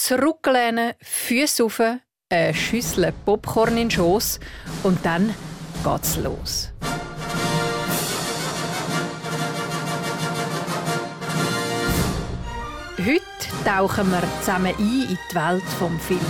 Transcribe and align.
zurücklehnen, 0.00 0.94
Füße 1.02 1.64
auf, 1.64 1.80
eine 1.80 2.54
Schüssel 2.54 3.12
Popcorn 3.24 3.76
in 3.76 3.88
den 3.88 3.90
Schoss 3.90 4.40
und 4.82 5.04
dann 5.04 5.34
geht's 5.84 6.16
los. 6.16 6.72
Heute 12.98 13.20
tauchen 13.64 14.10
wir 14.10 14.22
zusammen 14.40 14.74
ein 14.78 14.78
in 14.78 15.18
die 15.30 15.34
Welt 15.34 15.62
des 15.64 16.06
Films. 16.06 16.24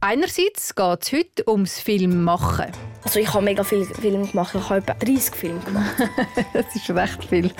Einerseits 0.00 0.74
geht 0.74 1.02
es 1.02 1.12
heute 1.12 1.48
ums 1.48 1.80
Filmmachen. 1.80 2.87
Also 3.08 3.20
ich 3.20 3.32
habe 3.32 3.42
mega 3.42 3.64
viele 3.64 3.86
Filme 3.86 4.26
gemacht. 4.26 4.54
Ich 4.54 4.68
habe 4.68 4.80
etwa 4.80 4.92
30 4.92 5.34
Filme 5.34 5.60
gemacht. 5.60 5.94
das 6.52 6.76
ist 6.76 6.90
recht 6.90 7.24
viel. 7.24 7.50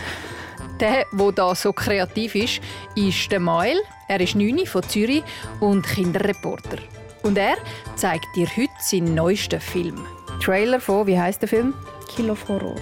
Der, 0.78 1.06
der 1.10 1.32
da 1.32 1.54
so 1.54 1.72
kreativ 1.72 2.34
ist, 2.34 2.60
ist 2.94 3.32
der 3.32 3.40
Mael. 3.40 3.80
Er 4.08 4.20
ist 4.20 4.34
9 4.34 4.66
von 4.66 4.82
Zürich 4.82 5.22
und 5.60 5.86
Kinderreporter. 5.86 6.76
Und 7.22 7.38
er 7.38 7.56
zeigt 7.96 8.26
dir 8.36 8.46
heute 8.46 8.68
seinen 8.78 9.14
neuesten 9.14 9.58
Film. 9.58 10.04
Trailer 10.44 10.80
von, 10.80 11.06
wie 11.06 11.18
heißt 11.18 11.40
der 11.40 11.48
Film? 11.48 11.72
Kill 12.14 12.28
of 12.28 12.46
Horror. 12.46 12.76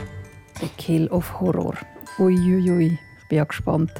The 0.60 0.68
Kill 0.76 1.06
of 1.10 1.38
Horror. 1.38 1.74
Uiuiui, 2.18 2.68
ui, 2.68 2.70
ui. 2.72 2.98
ich 3.22 3.28
bin 3.28 3.38
ja 3.38 3.44
gespannt. 3.44 3.92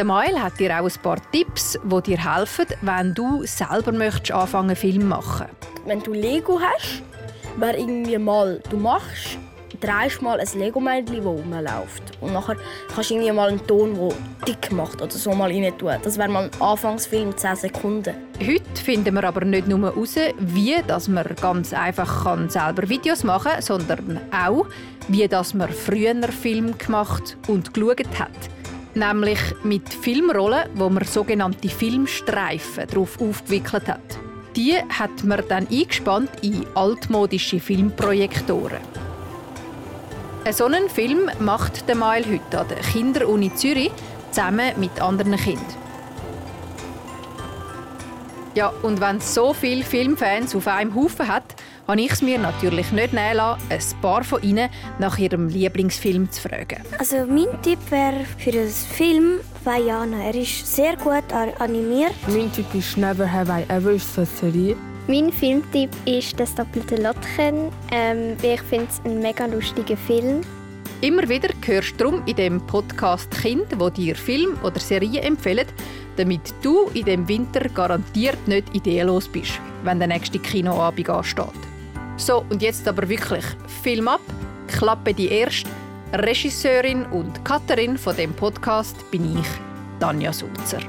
Der 0.00 0.06
Mael 0.06 0.40
hat 0.40 0.58
dir 0.58 0.80
auch 0.80 0.86
ein 0.86 1.02
paar 1.02 1.18
Tipps, 1.30 1.78
die 1.84 2.00
dir 2.00 2.34
helfen, 2.34 2.64
wenn 2.80 3.12
du 3.12 3.44
selber 3.44 3.92
möchtest 3.92 4.32
anfangen 4.32 4.74
Film 4.74 5.08
machen. 5.08 5.44
Wenn 5.84 6.00
du 6.00 6.14
Lego 6.14 6.58
hast, 6.58 7.02
wäre 7.58 7.76
irgendwie 7.76 8.16
mal, 8.16 8.62
du 8.70 8.78
machst, 8.78 9.36
drehst 9.78 10.22
mal 10.22 10.40
ein 10.40 10.48
Lego-Männchen, 10.58 11.16
das 11.16 11.26
rumläuft. 11.26 12.02
Und 12.22 12.32
nachher 12.32 12.56
kannst 12.94 13.10
du 13.10 13.14
irgendwie 13.14 13.32
mal 13.32 13.50
einen 13.50 13.66
Ton, 13.66 13.94
der 13.94 14.16
dick 14.48 14.72
macht 14.72 15.02
oder 15.02 15.12
so 15.12 15.34
mal 15.34 15.50
rein 15.50 15.70
tun. 15.76 15.92
Das 16.02 16.16
wäre 16.16 16.30
mal 16.30 16.44
ein 16.44 16.62
Anfangsfilm, 16.62 17.36
10 17.36 17.56
Sekunden. 17.56 18.14
Heute 18.40 18.82
finden 18.82 19.14
wir 19.14 19.24
aber 19.24 19.44
nicht 19.44 19.68
nur 19.68 19.80
heraus, 19.80 20.14
wie 20.38 20.76
dass 20.86 21.08
man 21.08 21.26
ganz 21.42 21.74
einfach 21.74 22.24
kann 22.24 22.48
selber 22.48 22.88
Videos 22.88 23.22
machen 23.22 23.52
kann, 23.52 23.60
sondern 23.60 24.18
auch, 24.34 24.64
wie 25.08 25.28
dass 25.28 25.52
man 25.52 25.68
früher 25.68 26.22
Film 26.32 26.78
gemacht 26.78 27.36
und 27.48 27.74
geschaut 27.74 28.18
hat 28.18 28.30
nämlich 28.96 29.40
mit 29.62 29.88
Filmrollen, 29.92 30.68
wo 30.74 30.88
man 30.88 31.04
sogenannte 31.04 31.68
Filmstreifen 31.68 32.86
darauf 32.88 33.20
aufgewickelt 33.20 33.88
hat. 33.88 34.18
Die 34.56 34.74
hat 34.76 35.24
man 35.24 35.42
dann 35.48 35.68
eingespannt 35.68 36.30
in 36.42 36.66
altmodische 36.74 37.60
Filmprojektoren. 37.60 38.80
Einen 40.44 40.54
solchen 40.54 40.88
Film 40.88 41.30
macht 41.38 41.88
der 41.88 41.96
Mail 41.96 42.24
heute 42.26 42.60
an 42.60 42.68
der 42.68 42.78
Kinderuni 42.78 43.54
Zürich 43.54 43.92
zusammen 44.30 44.72
mit 44.78 45.00
anderen 45.00 45.36
Kindern. 45.36 45.89
Ja, 48.54 48.72
und 48.82 49.00
wenn 49.00 49.18
es 49.18 49.32
so 49.32 49.54
viele 49.54 49.84
Filmfans 49.84 50.56
auf 50.56 50.66
einem 50.66 50.94
Haufen 50.96 51.28
hat, 51.28 51.54
habe 51.86 52.00
ich 52.00 52.10
es 52.10 52.20
mir 52.20 52.36
natürlich 52.38 52.90
nicht 52.90 53.12
nehmen 53.12 53.36
lassen, 53.36 53.62
ein 53.70 54.00
paar 54.02 54.24
von 54.24 54.42
ihnen 54.42 54.68
nach 54.98 55.18
ihrem 55.18 55.48
Lieblingsfilm 55.48 56.30
zu 56.32 56.48
fragen. 56.48 56.82
Also 56.98 57.26
mein 57.26 57.62
Tipp 57.62 57.78
wäre 57.90 58.24
für 58.38 58.50
einen 58.50 58.68
Film 58.68 59.40
Vajana. 59.62 60.24
Er 60.24 60.34
ist 60.34 60.66
sehr 60.66 60.96
gut 60.96 61.32
animiert. 61.58 62.12
Mein 62.26 62.52
Tipp 62.52 62.66
ist 62.74 62.96
Never 62.96 63.30
Have 63.30 63.52
I 63.52 63.72
Ever, 63.72 63.92
ist 63.92 64.18
eine 64.18 64.26
Serie. 64.26 64.76
Mein 65.06 65.32
Filmtipp 65.32 65.90
ist 66.04 66.38
«Das 66.38 66.54
doppelte 66.54 66.96
Lottchen». 66.96 67.70
Ähm, 67.90 68.36
ich 68.42 68.62
finde 68.62 68.86
es 68.90 69.00
ein 69.04 69.20
mega 69.20 69.46
lustiger 69.46 69.96
Film. 69.96 70.42
Immer 71.02 71.28
wieder 71.28 71.48
hörst 71.64 71.92
du 71.92 71.96
darum 71.96 72.22
in 72.26 72.36
dem 72.36 72.60
Podcast 72.66 73.30
Kind, 73.30 73.66
wo 73.78 73.88
dir 73.88 74.14
Film 74.14 74.58
oder 74.62 74.78
Serien 74.78 75.24
empfehlen, 75.24 75.66
damit 76.16 76.54
du 76.62 76.90
in 76.94 77.04
dem 77.04 77.28
Winter 77.28 77.68
garantiert 77.68 78.46
nicht 78.46 78.74
ideenlos 78.74 79.28
bist, 79.28 79.60
wenn 79.84 79.98
der 79.98 80.08
nächste 80.08 80.38
Kinoabend 80.38 81.10
ansteht. 81.10 81.46
So, 82.16 82.44
und 82.50 82.60
jetzt 82.60 82.86
aber 82.86 83.08
wirklich 83.08 83.44
Film 83.82 84.08
ab, 84.08 84.20
Klappe 84.66 85.14
die 85.14 85.28
erste. 85.28 85.70
Regisseurin 86.12 87.06
und 87.06 87.44
Cutterin 87.44 87.96
von 87.96 88.16
dem 88.16 88.32
Podcast 88.34 88.96
bin 89.10 89.38
ich, 89.38 89.46
Tanja 90.00 90.32
Sulzer. 90.32 90.80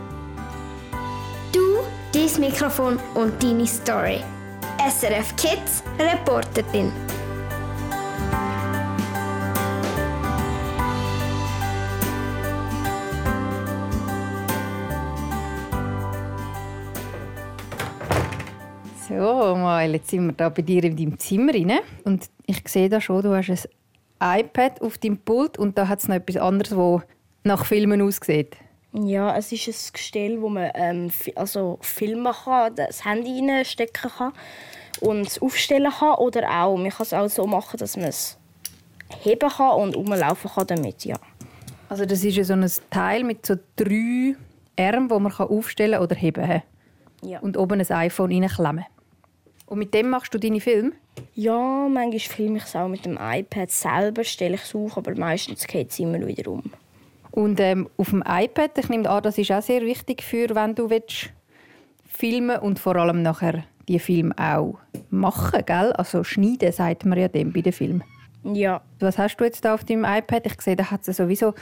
Du, 1.54 1.80
dein 2.12 2.40
Mikrofon 2.40 3.00
und 3.14 3.42
deine 3.42 3.68
Story. 3.68 4.24
SRF 4.90 5.36
Kids 5.36 5.84
Reporterin. 6.00 6.92
So, 19.22 19.56
mal, 19.56 19.94
jetzt 19.94 20.10
sind 20.10 20.26
wir 20.26 20.34
da 20.34 20.50
bei 20.50 20.64
dir 20.64 20.84
in 20.84 20.98
deinem 20.98 21.20
Zimmer 21.20 21.54
rein. 21.54 21.74
und 22.06 22.28
ich 22.48 22.68
sehe 22.68 22.90
da 22.90 23.00
schon, 23.00 23.22
du 23.22 23.36
hast 23.36 23.68
ein 24.18 24.40
iPad 24.40 24.82
auf 24.82 24.98
deinem 24.98 25.20
Pult 25.20 25.60
und 25.60 25.78
da 25.78 25.88
hat 25.88 26.00
es 26.00 26.08
noch 26.08 26.16
etwas 26.16 26.38
anderes, 26.38 26.72
das 26.72 27.08
nach 27.44 27.64
Filmen 27.64 28.02
aussieht. 28.02 28.58
Ja, 28.94 29.38
es 29.38 29.52
ist 29.52 29.68
ein 29.68 29.94
Gestell, 29.94 30.42
wo 30.42 30.50
man 30.50 30.72
ähm, 30.74 31.12
also 31.36 31.78
filmen 31.82 32.34
kann, 32.34 32.74
das 32.74 33.06
Handy 33.06 33.48
reinstecken 33.48 34.10
kann 34.10 34.34
und 35.02 35.28
es 35.28 35.40
aufstellen 35.40 35.92
kann. 35.92 36.16
Oder 36.16 36.50
auch, 36.50 36.76
man 36.76 36.90
kann 36.90 37.06
es 37.06 37.14
auch 37.14 37.30
so 37.30 37.46
machen, 37.46 37.78
dass 37.78 37.98
man 37.98 38.08
es 38.08 38.40
heben 39.20 39.52
kann 39.52 39.76
und 39.82 39.96
rumlaufen 39.96 40.50
kann 40.50 40.66
damit, 40.66 41.06
ja. 41.06 41.18
Also 41.90 42.08
das 42.08 42.24
ist 42.24 42.38
ja 42.38 42.44
so 42.44 42.54
ein 42.54 42.68
Teil 42.90 43.24
mit 43.24 43.46
so 43.46 43.54
drei 43.76 44.36
Armen, 44.80 45.12
wo 45.12 45.20
man 45.20 45.32
aufstellen 45.32 46.00
oder 46.00 46.16
heben 46.16 46.44
kann. 46.44 46.64
Ja. 47.24 47.40
Und 47.42 47.56
oben 47.56 47.80
ein 47.80 47.92
iPhone 47.92 48.32
reinklemmen. 48.32 48.86
Und 49.72 49.80
mit 49.80 49.94
dem 49.94 50.10
machst 50.10 50.34
du 50.34 50.38
deine 50.38 50.60
Filme? 50.60 50.92
Ja, 51.34 51.88
manchmal 51.88 52.20
filme 52.20 52.58
ich 52.58 52.66
es 52.66 52.76
auch 52.76 52.90
mit 52.90 53.06
dem 53.06 53.18
iPad 53.18 53.72
selber, 53.72 54.26
stelle 54.26 54.56
ich 54.56 54.64
es 54.64 54.76
auf, 54.76 54.98
aber 54.98 55.16
meistens 55.16 55.66
geht 55.66 55.92
es 55.92 56.00
immer 56.00 56.28
wieder 56.28 56.52
um. 56.52 56.64
Und 57.32 57.58
ähm, 57.62 57.90
auf 57.96 58.10
dem 58.10 58.22
iPad, 58.28 58.78
ich 58.78 58.90
nehme 58.90 59.10
an, 59.10 59.24
das 59.24 59.38
ist 59.38 59.50
auch 59.50 59.62
sehr 59.62 59.80
wichtig 59.84 60.24
für, 60.24 60.54
wenn 60.54 60.76
du 60.76 60.90
willst, 60.90 61.30
filmen 62.06 62.60
und 62.60 62.80
vor 62.80 62.98
allem 62.98 63.22
nachher 63.22 63.64
die 63.88 63.98
Filme 64.00 64.38
auch 64.38 64.78
machen, 65.10 65.64
gell? 65.66 65.94
Also 65.94 66.26
schneiden, 66.26 66.74
sagt 66.74 67.06
man 67.06 67.18
ja 67.18 67.30
dem 67.30 67.54
bei 67.54 67.62
den 67.62 67.72
Filmen. 67.72 68.04
Ja. 68.44 68.82
Was 69.00 69.18
hast 69.18 69.38
du 69.38 69.46
jetzt 69.46 69.64
da 69.64 69.74
auf 69.74 69.86
deinem 69.86 70.04
iPad? 70.04 70.48
Ich 70.48 70.60
sehe, 70.60 70.76
da 70.76 70.92
hat 70.92 71.08
es 71.08 71.16
sowieso 71.16 71.54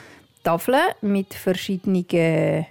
Tafeln 0.43 0.81
mit 1.01 1.35
verschiedenen 1.35 2.65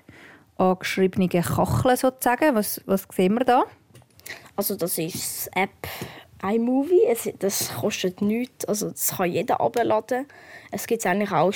angeschriebenen 0.57 1.29
Kacheln 1.29 1.97
sozusagen. 1.97 2.57
Was, 2.57 2.83
was 2.87 3.07
sehen 3.15 3.35
wir 3.35 3.45
da? 3.45 3.67
Also 4.59 4.75
das 4.75 4.99
ist 4.99 5.47
die 5.55 5.61
App 5.61 5.87
iMovie. 6.43 7.05
Es, 7.09 7.31
das 7.39 7.73
kostet 7.77 8.21
nichts. 8.21 8.65
Also 8.65 8.91
das 8.91 9.17
kann 9.17 9.31
jeder 9.31 9.61
abladen. 9.61 10.27
Es 10.73 10.89
gibt 10.89 11.03
es 11.03 11.07
eigentlich 11.07 11.31
auch 11.31 11.53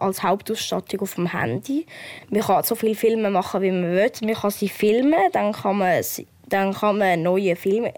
als 0.00 0.22
Hauptausstattung 0.22 1.00
auf 1.00 1.16
dem 1.16 1.30
Handy. 1.30 1.84
Man 2.30 2.40
kann 2.40 2.64
so 2.64 2.74
viele 2.74 2.94
Filme 2.94 3.28
machen, 3.28 3.60
wie 3.60 3.70
man 3.70 3.92
will. 3.92 4.10
Man 4.22 4.34
kann 4.34 4.50
sie 4.50 4.70
filmen, 4.70 5.20
dann 5.32 5.52
kann 5.52 5.76
man, 5.76 6.02
dann 6.48 6.72
kann 6.72 6.96
man 6.96 7.22
neue 7.22 7.56
Filme 7.56 7.92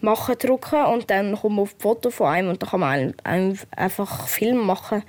machen 0.00 0.36
drucken 0.38 0.84
und 0.86 1.10
dann 1.10 1.36
kommt 1.36 1.56
man 1.56 1.62
auf 1.64 1.74
Foto 1.78 2.08
von 2.08 2.28
einem 2.28 2.48
und 2.50 2.62
dann 2.62 2.70
kann 2.70 2.80
man 2.80 3.14
einfach 3.70 4.26
Film 4.28 4.64
machen 4.64 5.02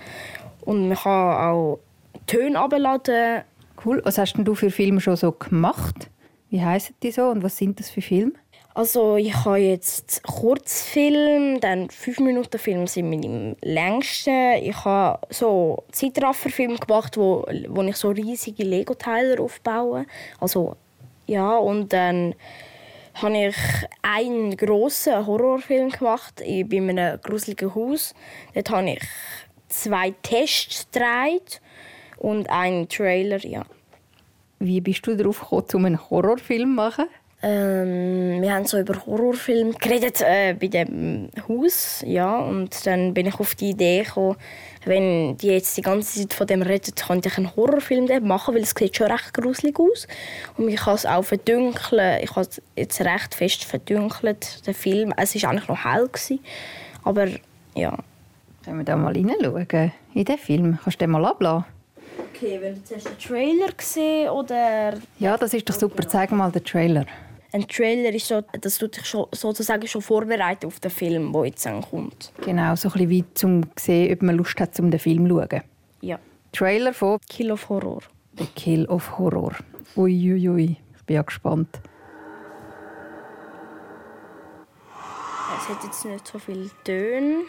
und 0.65 0.89
man 0.89 0.97
kann 0.97 1.37
auch 1.37 1.79
Töne 2.27 2.59
abladen. 2.59 3.43
Cool. 3.85 4.01
Was 4.03 4.17
hast 4.17 4.33
denn 4.33 4.43
du 4.43 4.53
für 4.53 4.69
Filme 4.69 4.99
schon 4.99 5.15
so 5.15 5.31
gemacht? 5.31 6.09
Wie 6.49 6.61
heißen 6.61 6.95
die 7.01 7.11
so 7.11 7.23
und 7.29 7.41
was 7.41 7.57
sind 7.57 7.79
das 7.79 7.89
für 7.89 8.01
Filme? 8.01 8.33
Also 8.75 9.15
ich 9.15 9.33
habe 9.33 9.59
jetzt 9.59 10.21
Kurzfilm, 10.23 11.61
dann 11.61 11.89
5 11.89 12.19
Minuten 12.19 12.59
Film 12.59 12.87
sind 12.87 13.09
meine 13.09 13.55
längsten. 13.61 14.61
Ich 14.61 14.83
habe 14.83 15.25
so 15.29 15.85
Zeitrafferfilm 15.93 16.75
gemacht, 16.75 17.15
wo, 17.15 17.45
wo 17.69 17.81
ich 17.83 17.95
so 17.95 18.09
riesige 18.09 18.65
Lego-Teile 18.65 19.39
aufbaue. 19.39 20.05
Also 20.41 20.75
ja 21.25 21.55
und 21.55 21.93
dann 21.93 22.35
habe 23.13 23.47
ich 23.47 23.55
einen 24.01 24.57
grossen 24.57 25.25
Horrorfilm 25.25 25.91
gemacht 25.91 26.41
in 26.41 26.99
einem 26.99 27.21
gruseligen 27.21 27.73
Haus. 27.73 28.13
Dort 28.53 28.71
habe 28.71 28.89
ich 28.89 29.01
zwei 29.69 30.13
Tests 30.21 30.85
gedreht 30.91 31.61
und 32.17 32.49
einen 32.49 32.89
Trailer, 32.89 33.39
ja. 33.45 33.65
Wie 34.59 34.81
bist 34.81 35.07
du 35.07 35.15
darauf 35.15 35.39
gekommen, 35.39 35.65
um 35.75 35.85
einen 35.85 36.09
Horrorfilm 36.09 36.71
zu 36.71 36.75
machen? 36.75 37.05
Ähm, 37.47 38.41
wir 38.41 38.55
haben 38.55 38.65
so 38.65 38.79
über 38.79 39.05
Horrorfilme 39.05 39.73
geredet 39.73 40.19
äh, 40.21 40.55
bei 40.59 40.65
dem 40.65 41.29
Haus, 41.47 42.03
ja, 42.03 42.39
und 42.39 42.87
dann 42.87 43.13
bin 43.13 43.27
ich 43.27 43.39
auf 43.39 43.53
die 43.53 43.69
Idee 43.69 44.01
gekommen, 44.01 44.35
wenn 44.85 45.37
die 45.37 45.49
jetzt 45.49 45.77
die 45.77 45.83
ganze 45.83 46.21
Zeit 46.21 46.33
von 46.33 46.47
dem 46.47 46.63
reden, 46.63 46.95
könnte 46.95 47.29
ich 47.29 47.37
einen 47.37 47.55
Horrorfilm 47.55 48.07
machen, 48.27 48.55
weil 48.55 48.63
es 48.63 48.73
sieht 48.75 48.97
schon 48.97 49.11
recht 49.11 49.31
gruselig 49.35 49.79
aus 49.79 50.07
und 50.57 50.69
ich 50.69 50.77
kann 50.77 50.95
es 50.95 51.05
auch 51.05 51.21
verdunkeln. 51.21 52.23
Ich 52.23 52.35
habe 52.35 52.47
jetzt 52.75 53.01
recht 53.01 53.35
fest 53.35 53.63
verdunkelt 53.63 54.65
den 54.65 54.73
Film. 54.73 55.13
Es 55.15 55.35
war 55.35 55.51
eigentlich 55.51 55.67
noch 55.67 55.85
hell 55.85 56.07
gewesen, 56.07 56.39
aber 57.03 57.27
ja. 57.75 57.95
Können 58.63 58.79
wir 58.79 58.85
da 58.85 58.95
mal 58.95 59.13
reinschauen? 59.13 59.91
In 60.15 60.25
den 60.25 60.37
Film? 60.39 60.79
Kannst 60.83 60.99
du 60.99 61.03
den 61.03 61.11
mal 61.11 61.23
ablassen? 61.23 61.65
Okay, 62.33 62.57
wenn 62.59 62.73
du 62.73 62.83
zuerst 62.83 63.07
den 63.07 63.19
Trailer 63.19 63.71
gesehen 63.71 64.29
oder 64.29 64.95
Ja, 65.19 65.37
das 65.37 65.53
ist 65.53 65.69
doch 65.69 65.75
super. 65.75 66.07
Zeig 66.07 66.31
mal 66.31 66.51
den 66.51 66.63
Trailer. 66.63 67.05
Ein 67.55 67.67
Trailer 67.69 68.13
ist 68.13 68.27
so, 68.27 68.41
dass 68.59 68.77
du 68.77 68.89
dich 68.89 69.05
schon, 69.05 69.27
sozusagen 69.31 69.87
schon 69.87 70.01
vorbereitet 70.01 70.65
auf 70.65 70.79
den 70.81 70.91
Film, 70.91 71.31
der 71.31 71.45
jetzt 71.45 71.67
kommt. 71.89 72.33
Genau, 72.43 72.75
so 72.75 72.89
ein 72.89 72.91
bisschen 72.91 73.09
wie 73.09 73.23
zum 73.33 73.61
sehen, 73.77 74.13
ob 74.13 74.21
man 74.23 74.35
Lust 74.35 74.59
hat, 74.59 74.77
um 74.79 74.91
den 74.91 74.99
Film 74.99 75.29
zu 75.29 75.35
schauen. 75.35 75.61
Ja. 76.01 76.19
Trailer 76.51 76.93
von 76.93 77.17
Kill 77.29 77.51
of 77.51 77.69
Horror. 77.69 78.01
The 78.37 78.45
Kill 78.55 78.85
of 78.87 79.17
Horror. 79.17 79.53
Uiuiui, 79.95 80.49
ui, 80.49 80.49
ui. 80.49 80.77
ich 80.97 81.03
bin 81.05 81.15
ja 81.15 81.21
gespannt. 81.21 81.79
Es 85.57 85.69
hat 85.69 85.83
jetzt 85.83 86.03
nicht 86.03 86.27
so 86.27 86.37
viele 86.37 86.69
Töne. 86.83 87.43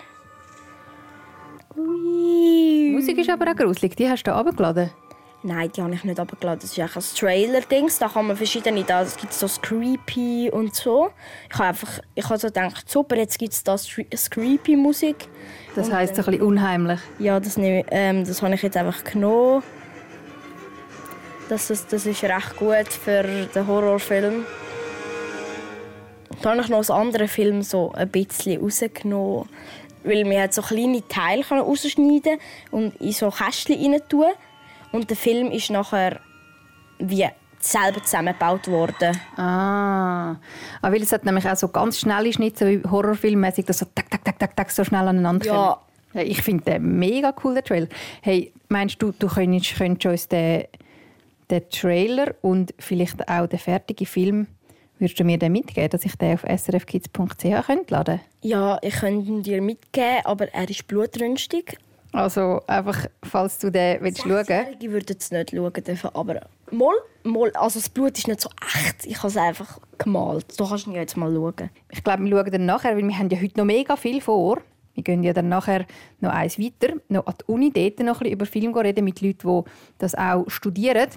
Ui. 1.77 2.91
Die 2.91 2.93
Musik 2.95 3.19
ist 3.19 3.29
aber 3.29 3.51
auch 3.51 3.57
gruselig. 3.57 3.97
Die 3.97 4.09
hast 4.09 4.23
du 4.23 4.33
abgeladen. 4.33 4.91
Nein, 5.43 5.71
die 5.77 5.83
habe 5.83 5.95
ich 5.95 6.03
nicht 6.03 6.19
abgeladen. 6.19 6.61
Das 6.61 6.73
ist 6.73 6.79
einfach 6.81 7.01
ein 7.01 7.17
Trailer-Dings. 7.17 7.99
Da 7.99 8.09
kann 8.09 8.27
man 8.27 8.37
verschiedene... 8.37 8.83
Da 8.83 9.03
es 9.03 9.17
gibt 9.17 9.33
so 9.33 9.47
Creepy 9.63 10.51
und 10.51 10.75
so. 10.75 11.11
Ich 11.49 11.55
habe 11.55 11.69
einfach... 11.69 12.01
Ich 12.15 12.25
habe 12.25 12.39
so 12.39 12.49
gedacht, 12.49 12.91
super, 12.91 13.17
jetzt 13.17 13.39
gibt 13.39 13.53
es 13.53 13.63
da 13.63 13.77
Creepy-Musik. 14.31 15.29
Das 15.77 15.93
heisst, 15.93 16.19
ein 16.19 16.25
bisschen 16.25 16.43
unheimlich. 16.43 17.01
Ja, 17.19 17.39
das, 17.39 17.57
nehme, 17.57 17.85
ähm, 17.91 18.25
das 18.25 18.43
habe 18.43 18.55
ich 18.55 18.63
jetzt 18.63 18.77
einfach 18.77 19.05
genommen. 19.05 19.63
Das, 21.49 21.69
das, 21.69 21.87
das 21.87 22.07
ist 22.07 22.25
recht 22.25 22.57
gut 22.57 22.89
für 22.89 23.23
den 23.23 23.67
Horrorfilm. 23.67 24.47
Dann 26.43 26.53
habe 26.53 26.63
ich 26.63 26.69
noch 26.69 26.79
aus 26.79 26.91
anderen 26.91 27.29
Filmen 27.29 27.63
so 27.63 27.93
ein 27.93 28.09
bisschen 28.09 28.61
rausgenommen. 28.61 29.49
Weil 30.03 30.25
wir 30.25 30.41
halt 30.41 30.55
so 30.55 30.63
kleine 30.63 31.07
Teile 31.07 31.45
rausschneiden 31.49 32.39
und 32.71 33.01
in 33.01 33.13
so 33.13 33.31
Kästchen 33.31 33.93
rein 33.93 34.01
tun. 34.09 34.27
Und 34.93 35.11
der 35.11 35.17
Film 35.17 35.51
ist 35.51 35.71
nachher 35.71 36.21
wie 36.99 37.27
selber 37.61 38.03
zusammengebaut 38.03 38.69
worden. 38.69 39.17
Ah. 39.37 40.37
Aber 40.83 40.95
weil 40.95 41.03
es 41.03 41.13
hat 41.13 41.25
nämlich 41.25 41.49
auch 41.49 41.57
so 41.57 41.69
ganz 41.69 41.99
schnelle 42.01 42.33
Schnitte, 42.33 42.59
so 42.59 42.67
wie 42.71 42.89
Horrorfilmmäßig, 42.89 43.65
dass 43.67 43.79
so 43.79 43.87
tak, 43.95 44.11
tak, 44.11 44.25
tak, 44.25 44.39
tak, 44.39 44.57
tak 44.57 44.71
so 44.71 44.85
schnell 44.85 45.09
aneinander 45.09 45.47
Ja. 45.47 45.53
kommen. 45.55 45.77
Ja, 46.15 46.23
ich 46.23 46.41
finde 46.43 46.65
den 46.65 46.99
mega 46.99 47.35
cool, 47.45 47.55
den 47.55 47.65
Trailer. 47.65 47.89
Hey, 48.23 48.53
meinst 48.69 49.03
du, 49.03 49.13
du 49.13 49.27
könntest, 49.29 49.77
könntest 49.77 50.07
uns 50.07 50.29
den, 50.29 50.65
den 51.51 51.69
Trailer 51.71 52.35
und 52.41 52.73
vielleicht 52.79 53.29
auch 53.29 53.47
den 53.47 53.59
fertigen 53.59 54.07
Film, 54.07 54.47
würdest 54.99 55.21
du 55.21 55.25
mir 55.25 55.39
den 55.39 55.53
mitgeben, 55.53 55.91
dass 55.91 56.05
ich 56.07 56.17
den 56.17 56.35
auf 56.35 56.45
srfkids.ch 56.59 57.45
laden 57.45 57.87
könnte? 57.87 58.21
Ja, 58.41 58.79
ich 58.81 58.95
könnte 58.95 59.29
ihn 59.31 59.43
dir 59.43 59.61
mitgeben, 59.61 60.25
aber 60.25 60.49
er 60.55 60.71
ist 60.71 60.87
blutrünstig. 60.87 61.77
Also 62.13 62.63
einfach, 62.67 63.07
falls 63.23 63.59
du 63.59 63.71
den 63.71 64.01
willst 64.01 64.23
schauen 64.23 64.31
willst. 64.31 64.83
Ich 64.83 64.91
würde 64.91 65.17
es 65.19 65.31
nicht 65.31 65.51
schauen 65.51 65.73
dürfen, 65.73 66.11
aber 66.15 66.41
mal, 66.71 66.95
mal, 67.25 67.51
also 67.53 67.79
das 67.79 67.89
Blut 67.89 68.17
ist 68.17 68.29
nicht 68.29 68.41
so 68.41 68.49
echt. 68.75 69.05
Ich 69.05 69.19
habe 69.19 69.29
es 69.29 69.37
einfach 69.37 69.79
gemalt. 69.99 70.59
Du 70.59 70.67
kannst 70.67 70.87
ihn 70.87 70.95
ja 70.95 71.01
jetzt 71.01 71.17
mal 71.17 71.33
schauen. 71.33 71.71
Ich 71.91 72.03
glaube, 72.03 72.25
wir 72.25 72.31
schauen 72.31 72.51
dann 72.51 72.67
nachher, 72.67 72.97
weil 72.97 73.07
wir 73.07 73.19
haben 73.19 73.29
ja 73.29 73.41
heute 73.41 73.59
noch 73.59 73.67
mega 73.67 73.97
viel 73.97 74.21
vor. 74.21 74.63
Wir 74.95 75.03
gehen 75.03 75.23
ja 75.23 75.35
dann 75.35 75.51
nachher 75.51 75.85
noch 76.21 76.33
eins 76.33 76.59
weiter, 76.59 76.95
noch 77.09 77.27
an 77.27 77.35
die 77.41 77.53
Uni 77.53 77.71
dort 77.71 77.99
noch 77.99 78.15
ein 78.15 78.19
bisschen 78.21 78.33
über 78.33 78.47
Film 78.47 78.75
reden 78.75 79.05
mit 79.05 79.21
Leuten, 79.21 79.47
die 79.47 79.71
das 79.99 80.15
auch 80.15 80.49
studieren. 80.49 81.09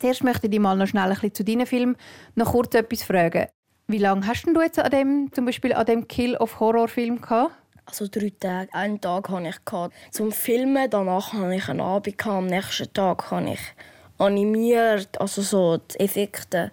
Zuerst 0.00 0.24
möchte 0.24 0.46
ich 0.46 0.50
dich 0.50 0.60
mal 0.60 0.76
noch 0.76 0.88
schnell 0.88 1.04
ein 1.04 1.10
bisschen 1.10 1.34
zu 1.34 1.44
deinen 1.44 1.66
Film 1.66 1.96
noch 2.34 2.52
kurz 2.52 2.74
etwas 2.74 3.04
fragen. 3.04 3.46
Wie 3.86 3.98
lange 3.98 4.26
hast 4.26 4.44
denn 4.44 4.54
du 4.54 4.60
jetzt 4.60 4.78
an 4.78 4.90
dem, 4.90 5.32
zum 5.32 5.44
Beispiel 5.44 5.72
an 5.72 5.86
dem 5.86 6.08
Kill 6.08 6.36
of 6.36 6.60
Horror 6.60 6.88
Film 6.88 7.20
gehabt? 7.20 7.52
Also 7.88 8.06
drei 8.06 8.30
Tage. 8.38 8.72
Einen 8.74 9.00
Tag 9.00 9.30
hatte 9.30 9.48
ich 9.48 10.12
zum 10.12 10.30
Filmen, 10.30 10.90
danach 10.90 11.32
hatte 11.32 11.54
ich 11.54 11.68
einen 11.70 11.80
Abend. 11.80 12.26
Am 12.26 12.46
nächsten 12.46 12.92
Tag 12.92 13.30
habe 13.30 13.52
ich 13.52 13.60
animiert, 14.18 15.18
also 15.18 15.40
so 15.40 15.78
die 15.78 16.00
Effekte. 16.00 16.70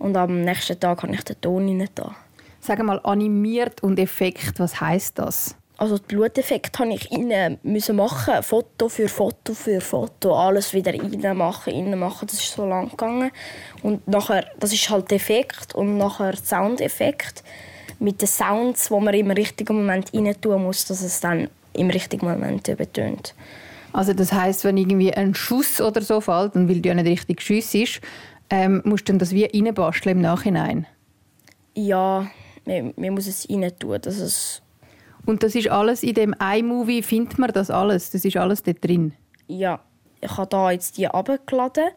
Und 0.00 0.16
am 0.16 0.42
nächsten 0.42 0.80
Tag 0.80 1.04
habe 1.04 1.14
ich 1.14 1.22
den 1.22 1.40
Ton 1.40 1.68
rein. 1.68 1.88
da. 1.94 2.16
Sag 2.60 2.82
mal, 2.82 2.98
animiert 3.04 3.84
und 3.84 4.00
Effekt, 4.00 4.58
was 4.58 4.80
heißt 4.80 5.20
das? 5.20 5.54
Also 5.76 5.96
die 5.96 6.06
Bluteffekte 6.08 6.80
habe 6.80 6.92
ich 6.92 7.08
rein 7.12 7.60
müssen 7.62 7.94
machen, 7.94 8.42
Foto 8.42 8.88
für 8.88 9.08
Foto 9.08 9.54
für 9.54 9.80
Foto, 9.80 10.34
alles 10.34 10.74
wieder 10.74 10.92
rein 10.92 11.36
machen, 11.36 11.72
rein 11.72 11.96
machen. 11.96 12.26
Das 12.26 12.40
ist 12.40 12.52
so 12.52 12.66
lang 12.66 12.90
gegangen. 12.90 13.30
Und 13.84 14.08
nachher, 14.08 14.44
das 14.58 14.72
ist 14.72 14.90
halt 14.90 15.12
Effekt 15.12 15.76
und 15.76 15.96
nachher 15.96 16.36
Soundeffekt 16.36 17.44
mit 17.98 18.20
den 18.20 18.28
Sounds, 18.28 18.90
wo 18.90 19.00
man 19.00 19.14
im 19.14 19.30
richtigen 19.30 19.76
Moment 19.76 20.12
rein 20.14 20.34
tun 20.40 20.62
muss, 20.62 20.84
dass 20.86 21.02
es 21.02 21.20
dann 21.20 21.48
im 21.72 21.90
richtigen 21.90 22.26
Moment 22.26 22.68
übertönt. 22.68 23.34
Also 23.92 24.12
das 24.12 24.32
heißt, 24.32 24.64
wenn 24.64 24.76
irgendwie 24.76 25.12
ein 25.12 25.34
Schuss 25.34 25.80
oder 25.80 26.00
so 26.02 26.20
fällt 26.20 26.54
und 26.54 26.68
weil 26.68 26.80
du 26.80 26.88
ja 26.88 26.94
nicht 26.94 27.06
richtig 27.06 27.40
Schuss 27.40 27.74
ist, 27.74 28.00
ähm, 28.50 28.82
musst 28.84 29.08
du 29.08 29.12
dann 29.12 29.18
das 29.18 29.32
wie 29.32 29.44
reinbasteln 29.44 30.16
im 30.16 30.22
Nachhinein. 30.22 30.86
Ja, 31.74 32.30
man, 32.64 32.92
man 32.96 33.14
muss 33.14 33.26
es 33.26 33.48
rein 33.48 33.70
tun, 33.78 33.98
dass 34.00 34.18
es 34.18 34.62
Und 35.26 35.42
das 35.42 35.54
ist 35.54 35.68
alles 35.68 36.02
in 36.02 36.14
dem 36.14 36.34
iMovie, 36.40 37.02
findet 37.02 37.38
man 37.38 37.52
das 37.52 37.70
alles? 37.70 38.10
Das 38.10 38.24
ist 38.24 38.36
alles 38.36 38.62
dort 38.62 38.84
drin? 38.84 39.12
ja, 39.48 39.80
ich 40.20 40.36
habe 40.36 40.48
da 40.48 40.70
jetzt 40.70 40.98
die 40.98 41.08
abgeladen. 41.08 41.88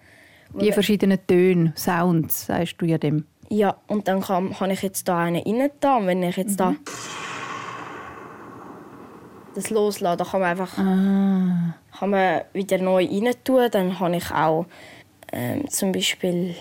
Die 0.59 0.71
verschiedenen 0.71 1.19
Töne, 1.27 1.74
Sounds, 1.75 2.48
sagst 2.48 2.75
du 2.80 2.86
ja 2.86 2.98
dem. 2.98 3.25
Ja, 3.53 3.75
und 3.88 4.07
dann 4.07 4.21
kann, 4.21 4.53
kann 4.53 4.71
ich 4.71 4.81
jetzt 4.81 5.09
da 5.09 5.19
einen 5.19 5.44
rein 5.44 5.69
tun. 5.81 5.92
Und 5.98 6.07
wenn 6.07 6.24
ich 6.24 6.38
jetzt 6.38 6.57
da 6.57 6.74
das 9.56 9.69
loslasse, 9.69 10.15
dann 10.18 10.27
kann 10.27 10.39
man 10.39 10.50
einfach 10.51 10.75
kann 10.77 12.09
man 12.09 12.42
wieder 12.53 12.77
neu 12.77 13.06
rein 13.06 13.33
tun. 13.44 13.68
Dann 13.69 14.00
habe 14.00 14.15
ich 14.15 14.31
auch 14.31 14.65
ähm, 15.33 15.68
zum 15.69 15.92
Beispiel 15.92 16.56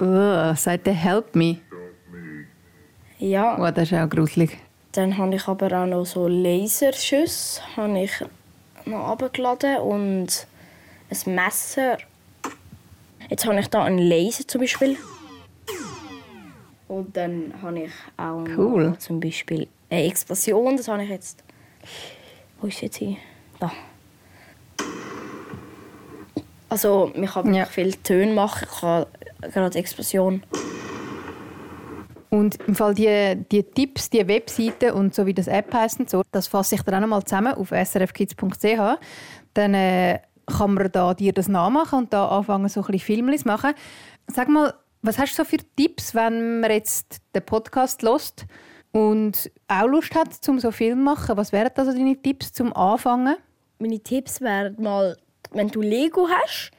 Uh, 0.00 0.54
sagt 0.54 0.86
der 0.86 0.94
Help 0.94 1.34
Me. 1.34 1.58
ja, 3.18 3.56
Oh, 3.58 3.70
das 3.70 3.90
ist 3.90 3.98
auch 3.98 4.08
gruselig. 4.08 4.56
dann 4.92 5.18
habe 5.18 5.34
ich 5.34 5.46
aber 5.48 5.66
auch 5.82 5.86
noch 5.86 6.04
so 6.04 6.26
Laserschüsse 6.28 7.60
habe 7.76 8.00
ich 8.04 8.12
noch 8.84 9.08
abgeladen 9.08 9.78
und 9.78 10.46
ein 11.10 11.34
Messer. 11.34 11.98
Jetzt 13.28 13.44
habe 13.46 13.58
ich 13.60 13.68
da 13.68 13.84
einen 13.84 13.98
Laser 13.98 14.46
zum 14.46 14.60
Beispiel. 14.60 14.96
Und 16.88 17.14
dann 17.16 17.52
habe 17.62 17.80
ich 17.80 17.92
auch 18.16 18.44
Cool. 18.56 18.96
zum 18.98 19.20
Beispiel 19.20 19.68
eine 19.90 20.04
Explosion. 20.04 20.76
Das 20.78 20.88
habe 20.88 21.04
ich 21.04 21.10
jetzt. 21.10 21.44
Wo 22.60 22.66
ist 22.66 22.80
jetzt 22.80 22.96
hier? 22.96 23.16
Da. 23.60 23.70
Also, 26.70 27.10
man 27.14 27.26
kann 27.26 27.54
Ja. 27.54 27.64
viele 27.66 27.92
Töne 28.02 28.32
machen. 28.32 28.66
Ich 28.70 28.80
kann 28.80 29.06
gerade 29.52 29.78
Explosion. 29.78 30.42
Und 32.30 32.58
im 32.66 32.74
Fall 32.74 32.94
die, 32.94 33.36
die 33.50 33.62
Tipps, 33.62 34.10
die 34.10 34.26
Webseiten 34.28 34.90
und 34.92 35.14
so 35.14 35.24
wie 35.24 35.32
das 35.32 35.46
App 35.46 35.72
heisst 35.72 35.98
und 35.98 36.10
so, 36.10 36.22
das 36.30 36.46
fasse 36.46 36.74
ich 36.74 36.82
dann 36.82 36.96
auch 36.96 37.00
noch 37.00 37.08
mal 37.08 37.24
zusammen 37.24 37.54
auf 37.54 37.70
srfkids.ch. 37.70 38.98
Dann 39.54 39.74
äh, 39.74 40.18
kann 40.48 40.74
man 40.74 40.90
da 40.90 41.14
dir 41.14 41.32
das 41.32 41.48
nachmachen 41.48 42.00
und 42.00 42.12
da 42.12 42.28
anfangen, 42.28 42.68
so 42.68 42.82
ein 42.82 42.92
bisschen 42.92 43.38
zu 43.38 43.48
machen. 43.48 43.74
Sag 44.26 44.48
mal, 44.48 44.74
was 45.02 45.18
hast 45.18 45.32
du 45.38 45.44
so 45.44 45.44
für 45.44 45.58
Tipps, 45.76 46.14
wenn 46.14 46.60
man 46.60 46.70
jetzt 46.70 47.18
den 47.34 47.44
Podcast 47.44 48.02
lost 48.02 48.46
und 48.92 49.50
auch 49.68 49.86
Lust 49.86 50.14
hat, 50.14 50.32
zum 50.32 50.58
so 50.58 50.70
Film 50.70 51.04
machen? 51.04 51.36
Was 51.36 51.52
wären 51.52 51.70
also 51.74 51.92
deine 51.92 52.20
Tipps 52.20 52.52
zum 52.52 52.72
Anfangen? 52.74 53.36
meine 53.78 54.00
Tipps 54.00 54.40
wären 54.40 54.80
mal, 54.80 55.16
wenn 55.50 55.68
du 55.68 55.80
Lego 55.80 56.28
hast, 56.28 56.70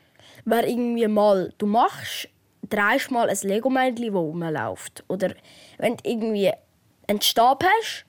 wäre 0.46 0.68
irgendwie 0.68 1.08
mal, 1.08 1.54
du 1.58 1.66
machst, 1.66 2.30
drehst 2.70 3.12
mal 3.12 3.30
ein 3.30 3.38
Lego-Männchen, 3.42 4.06
das 4.08 4.16
rumläuft. 4.16 5.04
Oder 5.08 5.34
wenn 5.78 5.98
du 5.98 6.10
irgendwie 6.10 6.52
einen 7.08 7.22
Stab 7.22 7.64
hast, 7.64 8.06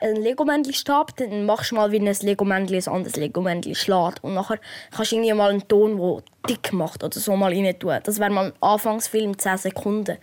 einen 0.00 0.22
Lego-Männchen-Stab, 0.22 1.16
dann 1.16 1.44
machst 1.44 1.70
du 1.70 1.76
mal, 1.76 1.92
wie 1.92 1.98
ein 1.98 2.06
Lego-Männchen 2.06 2.76
ein 2.76 2.88
anderes 2.88 3.16
Lego-Männchen 3.16 3.74
schlägt. 3.74 4.22
Und 4.22 4.34
nachher 4.34 4.58
kannst 4.90 5.12
du 5.12 5.16
irgendwie 5.16 5.32
mal 5.34 5.50
einen 5.50 5.66
Ton, 5.66 5.96
der 5.98 6.22
dick 6.48 6.72
macht 6.72 7.02
oder 7.02 7.18
so 7.18 7.36
mal 7.36 7.52
rein 7.52 7.78
tun. 7.78 7.98
Das 8.02 8.18
wäre 8.18 8.30
mal 8.30 8.46
ein 8.46 8.52
Anfangsfilm, 8.60 9.38
10 9.38 9.58
Sekunden. 9.58 10.18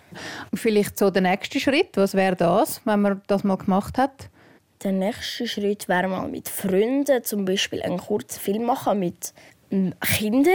Vielleicht 0.54 0.98
so 0.98 1.10
der 1.10 1.22
nächste 1.22 1.60
Schritt, 1.60 1.96
was 1.96 2.14
wäre 2.14 2.36
das, 2.36 2.82
wenn 2.86 3.02
man 3.02 3.22
das 3.28 3.44
mal 3.44 3.58
gemacht 3.58 3.98
hat? 3.98 4.30
Der 4.84 4.92
nächste 4.92 5.48
Schritt 5.48 5.88
wäre 5.88 6.08
mal 6.08 6.28
mit 6.28 6.50
Freunden 6.50 7.24
zum 7.24 7.46
Beispiel 7.46 7.82
einen 7.82 8.00
kurzen 8.00 8.40
Film 8.40 8.64
machen 8.64 9.00
mit 9.00 9.34
ähm, 9.72 9.94
Kindern. 10.02 10.54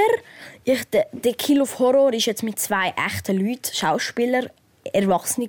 Ich, 0.64 0.84
der, 0.90 1.06
der 1.12 1.32
Kill 1.34 1.62
of 1.62 1.78
Horror 1.78 2.12
ist 2.12 2.26
jetzt 2.26 2.42
mit 2.42 2.58
zwei 2.58 2.94
echten 3.06 3.38
Leuten, 3.38 3.72
Schauspieler, 3.72 4.50
Erwachsene, 4.92 5.48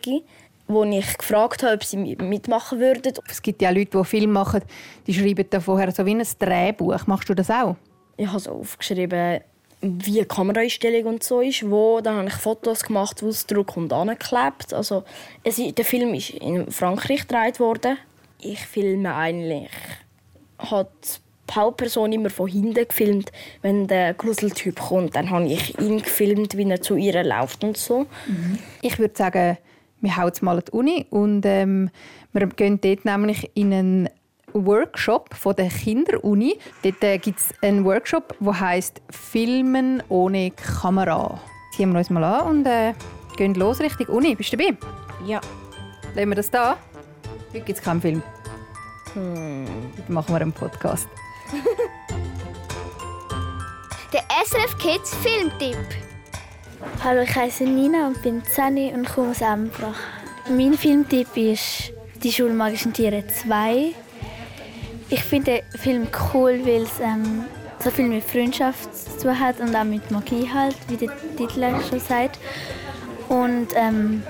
wo 0.69 0.83
ich 0.83 1.17
gefragt 1.17 1.63
habe, 1.63 1.73
ob 1.73 1.83
sie 1.83 1.97
mitmachen 1.97 2.79
würden. 2.79 3.13
Es 3.27 3.41
gibt 3.41 3.61
ja 3.61 3.71
Leute, 3.71 3.97
die 3.97 4.05
Film 4.05 4.31
machen, 4.31 4.61
die 5.07 5.13
schreiben 5.13 5.45
da 5.49 5.59
vorher 5.59 5.91
so 5.91 6.05
wie 6.05 6.15
ein 6.15 6.23
Drehbuch. 6.37 7.07
Machst 7.07 7.27
du 7.27 7.33
das 7.33 7.49
auch? 7.49 7.75
Ich 8.17 8.27
habe 8.27 8.39
so 8.39 8.51
aufgeschrieben, 8.51 9.41
wie 9.81 10.19
die 10.19 10.25
Kameraeinstellung 10.25 11.15
und 11.15 11.23
so 11.23 11.41
ist, 11.41 11.69
wo. 11.69 12.01
Dann 12.01 12.17
habe 12.17 12.27
ich 12.27 12.35
Fotos 12.35 12.83
gemacht, 12.83 13.23
wo 13.23 13.29
es 13.29 13.47
Druck 13.47 13.77
und 13.77 13.91
angeklebt. 13.91 14.73
Also, 14.73 15.03
es, 15.43 15.57
der 15.57 15.85
Film 15.85 16.13
ist 16.13 16.29
in 16.31 16.69
Frankreich 16.71 17.27
gedreht 17.27 17.59
worden. 17.59 17.97
Ich 18.39 18.59
filme 18.59 19.15
eigentlich 19.15 19.69
hat 20.59 20.91
die 21.49 21.55
Hauptperson 21.55 22.11
immer 22.11 22.29
von 22.29 22.47
hinten 22.47 22.87
gefilmt. 22.87 23.31
Wenn 23.61 23.87
der 23.87 24.13
Gruseltyp 24.13 24.79
kommt, 24.79 25.15
dann 25.15 25.29
habe 25.29 25.47
ich 25.47 25.79
ihn 25.79 26.01
gefilmt, 26.01 26.57
wie 26.57 26.69
er 26.69 26.81
zu 26.81 26.95
ihr 26.95 27.23
läuft 27.23 27.63
und 27.63 27.77
so. 27.77 28.05
Ich 28.81 28.99
würde 28.99 29.15
sagen, 29.17 29.57
wir 30.01 30.17
hauen 30.17 30.27
jetzt 30.27 30.41
mal 30.41 30.57
an 30.57 30.63
die 30.65 30.71
Uni 30.71 31.05
und 31.09 31.45
ähm, 31.45 31.89
wir 32.33 32.47
gehen 32.47 32.79
dort 32.81 33.05
nämlich 33.05 33.49
in 33.53 33.73
einen 33.73 34.09
Workshop 34.53 35.33
von 35.33 35.55
der 35.55 35.69
Kinderuni. 35.69 36.57
Dort 36.83 37.03
äh, 37.03 37.17
gibt 37.17 37.39
es 37.39 37.49
einen 37.61 37.85
Workshop, 37.85 38.35
der 38.39 38.59
heißt 38.59 39.01
Filmen 39.09 40.03
ohne 40.09 40.51
Kamera. 40.51 41.39
Ziehen 41.75 41.91
wir 41.91 41.99
uns 41.99 42.09
mal 42.09 42.23
an 42.23 42.47
und 42.47 42.65
äh, 42.65 42.93
gehen 43.37 43.53
los 43.55 43.79
Richtung 43.79 44.07
Uni. 44.07 44.35
Bist 44.35 44.51
du 44.53 44.57
dabei? 44.57 44.77
Ja. 45.25 45.41
Lassen 46.15 46.29
wir 46.29 46.35
das 46.35 46.49
da? 46.49 46.77
Heute 47.49 47.61
gibt 47.61 47.77
es 47.79 47.83
keinen 47.83 48.01
Film. 48.01 48.23
Heute 49.13 50.11
machen 50.11 50.33
wir 50.33 50.41
einen 50.41 50.53
Podcast. 50.53 51.07
Der 54.13 54.23
SRF 54.43 54.77
Kids 54.79 55.15
Filmtipp. 55.15 56.08
Hallo, 57.03 57.23
ich 57.23 57.35
heiße 57.35 57.65
Nina 57.65 58.07
und 58.07 58.21
bin 58.21 58.41
10 58.41 58.93
und 58.93 59.05
komme 59.05 59.31
aus 59.31 59.41
Embrach. 59.41 59.99
Mein 60.49 60.75
Filmtipp 60.75 61.35
ist 61.35 61.91
«Die 62.23 62.31
schulmagischen 62.31 62.93
Tiere 62.93 63.21
2». 63.27 63.93
Ich 65.09 65.21
finde 65.21 65.61
den 65.73 65.79
Film 65.79 66.07
cool, 66.33 66.61
weil 66.63 66.83
es 66.83 67.01
ähm, 67.01 67.43
so 67.83 67.89
viel 67.89 68.07
mit 68.07 68.23
Freundschaft 68.23 68.95
zu 68.95 69.23
tun 69.23 69.37
hat 69.37 69.59
und 69.59 69.75
auch 69.75 69.83
mit 69.83 70.09
Magie 70.09 70.49
halt, 70.53 70.77
wie 70.87 70.95
der 70.95 71.09
Titel 71.35 71.65
schon 71.89 71.99
sagt. 71.99 72.39
Und 73.27 73.67
ähm, 73.75 74.23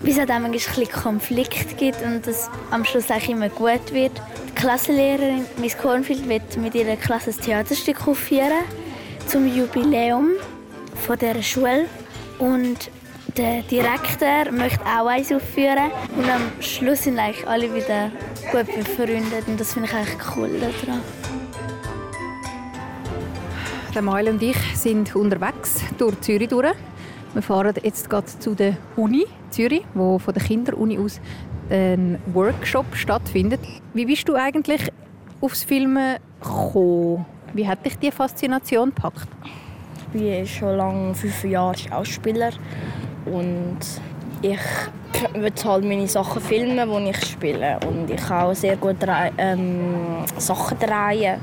wie 0.00 0.10
es 0.10 0.18
halt 0.18 0.30
auch 0.30 0.40
manchmal 0.40 0.50
ein 0.50 0.58
bisschen 0.58 0.90
Konflikt 0.90 1.78
gibt 1.78 2.02
und 2.02 2.26
es 2.26 2.50
am 2.72 2.84
Schluss 2.84 3.08
auch 3.08 3.28
immer 3.28 3.50
gut 3.50 3.92
wird. 3.92 4.20
Die 4.48 4.54
Klassenlehrerin 4.56 5.44
Miss 5.60 5.78
Cornfield 5.78 6.28
wird 6.28 6.56
mit 6.56 6.74
ihrer 6.74 6.96
Klasse 6.96 7.30
ein 7.30 7.40
Theaterstück 7.40 8.08
aufführen 8.08 8.64
zum 9.28 9.46
Jubiläum 9.46 10.30
von 10.98 11.18
dieser 11.18 11.42
Schule. 11.42 11.86
Und 12.38 12.90
der 13.36 13.62
Direktor 13.62 14.50
möchte 14.52 14.84
auch 14.84 15.06
eins 15.06 15.32
aufführen. 15.32 15.90
Und 16.16 16.28
am 16.28 16.42
Schluss 16.60 17.04
sind 17.04 17.18
eigentlich 17.18 17.46
alle 17.46 17.74
wieder 17.74 18.10
gut 18.52 18.66
befreundet. 18.66 19.46
Und 19.46 19.60
das 19.60 19.74
finde 19.74 19.88
ich 19.88 19.94
eigentlich 19.94 20.36
cool 20.36 20.50
daran. 20.60 21.00
Der 23.94 24.02
Mail 24.02 24.28
und 24.28 24.42
ich 24.42 24.58
sind 24.74 25.14
unterwegs 25.16 25.82
durch 25.96 26.20
Zürich 26.20 26.48
durch. 26.48 26.74
Wir 27.34 27.42
fahren 27.42 27.74
jetzt 27.82 28.08
gerade 28.08 28.26
zu 28.26 28.54
der 28.54 28.76
Uni 28.96 29.26
Zürich, 29.50 29.84
wo 29.94 30.18
von 30.18 30.34
der 30.34 30.42
Kinderuni 30.42 30.98
aus 30.98 31.20
ein 31.70 32.18
Workshop 32.32 32.86
stattfindet. 32.94 33.60
Wie 33.94 34.06
bist 34.06 34.28
du 34.28 34.34
eigentlich 34.34 34.90
aufs 35.40 35.64
Filmen 35.64 36.16
gekommen? 36.40 37.26
Wie 37.54 37.66
hat 37.66 37.84
dich 37.84 37.98
die 37.98 38.10
Faszination 38.10 38.90
gepackt? 38.94 39.28
Ich 40.14 40.20
bin 40.20 40.46
schon 40.46 40.76
lange 40.76 41.14
fünf 41.14 41.44
Jahre 41.44 41.76
Schauspieler 41.76 42.50
und 43.26 43.78
ich 44.40 44.58
will 45.34 45.52
halt 45.64 45.84
meine 45.84 46.08
Sachen 46.08 46.40
filmen, 46.40 47.04
die 47.04 47.10
ich 47.10 47.26
spiele. 47.26 47.78
Und 47.86 48.08
ich 48.10 48.16
kann 48.16 48.46
auch 48.46 48.54
sehr 48.54 48.76
gut 48.76 48.96
ähm, 49.36 50.24
Sachen 50.38 50.78
drehen. 50.78 51.38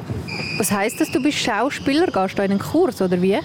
Was 0.58 0.72
heißt 0.72 1.00
das? 1.00 1.12
Du 1.12 1.22
bist 1.22 1.38
Schauspieler? 1.38 2.08
Gehst 2.08 2.40
du 2.40 2.44
in 2.44 2.52
einen 2.52 2.60
Kurs 2.60 3.02
oder 3.02 3.22
wie? 3.22 3.38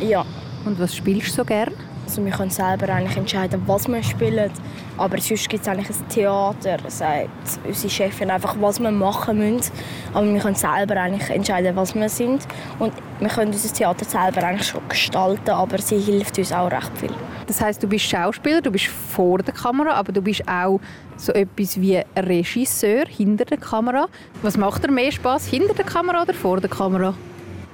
Ja, 0.00 0.24
Und 0.64 0.80
was 0.80 0.96
spielst 0.96 1.28
du 1.28 1.32
so 1.32 1.44
gern? 1.44 1.72
Also 2.06 2.24
wir 2.24 2.32
können 2.32 2.50
selber 2.50 2.88
eigentlich 2.88 3.16
entscheiden, 3.16 3.60
was 3.66 3.88
wir 3.88 4.02
spielen. 4.02 4.50
Aber 4.96 5.18
sonst 5.18 5.48
gibt 5.48 5.62
es 5.62 5.68
eigentlich 5.68 5.90
ein 5.90 6.08
Theater, 6.08 6.78
sagt 6.88 7.28
unsere 7.66 7.90
Chefin 7.90 8.30
einfach, 8.30 8.56
was 8.60 8.80
wir 8.80 8.92
machen 8.92 9.38
müssen. 9.38 9.72
Aber 10.14 10.32
wir 10.32 10.40
können 10.40 10.54
selber 10.54 10.96
eigentlich 10.96 11.28
entscheiden, 11.28 11.74
was 11.74 11.94
wir 11.94 12.08
sind. 12.08 12.46
Und 12.78 12.92
wir 13.18 13.28
können 13.28 13.52
unser 13.52 13.72
Theater 13.74 14.04
selber 14.04 14.46
eigentlich 14.46 14.68
schon 14.68 14.88
gestalten, 14.88 15.50
aber 15.50 15.78
sie 15.78 15.98
hilft 15.98 16.38
uns 16.38 16.52
auch 16.52 16.70
recht 16.70 16.96
viel. 16.96 17.12
Das 17.46 17.60
heißt, 17.60 17.82
du 17.82 17.88
bist 17.88 18.04
Schauspieler, 18.04 18.60
du 18.60 18.70
bist 18.70 18.86
vor 18.86 19.38
der 19.38 19.54
Kamera, 19.54 19.94
aber 19.94 20.12
du 20.12 20.22
bist 20.22 20.46
auch 20.48 20.80
so 21.16 21.32
etwas 21.32 21.80
wie 21.80 22.00
Regisseur 22.16 23.04
hinter 23.06 23.44
der 23.44 23.58
Kamera. 23.58 24.06
Was 24.42 24.56
macht 24.56 24.84
dir 24.84 24.92
mehr 24.92 25.10
Spaß, 25.10 25.46
hinter 25.46 25.74
der 25.74 25.84
Kamera 25.84 26.22
oder 26.22 26.34
vor 26.34 26.60
der 26.60 26.70
Kamera? 26.70 27.14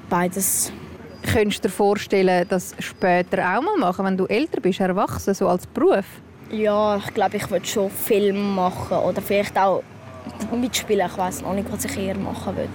Beides. 0.08 0.72
Könntest 1.30 1.64
du 1.64 1.68
dir 1.68 1.74
vorstellen, 1.74 2.46
das 2.48 2.74
später 2.78 3.38
auch 3.38 3.62
mal 3.62 3.76
machen, 3.78 4.04
wenn 4.04 4.16
du 4.16 4.26
älter 4.26 4.60
bist, 4.60 4.80
erwachsen, 4.80 5.34
so 5.34 5.48
als 5.48 5.66
Beruf? 5.66 6.04
Ja, 6.50 6.96
ich 6.96 7.14
glaube, 7.14 7.36
ich 7.36 7.50
würde 7.50 7.64
schon 7.64 7.90
Film 7.90 8.54
machen 8.54 8.98
oder 8.98 9.22
vielleicht 9.22 9.56
auch 9.56 9.82
mitspielen. 10.54 11.06
Ich 11.06 11.16
weiß 11.16 11.42
noch 11.42 11.54
nicht, 11.54 11.70
was 11.72 11.84
ich 11.84 11.96
eher 11.96 12.16
machen 12.16 12.56
würde. 12.56 12.70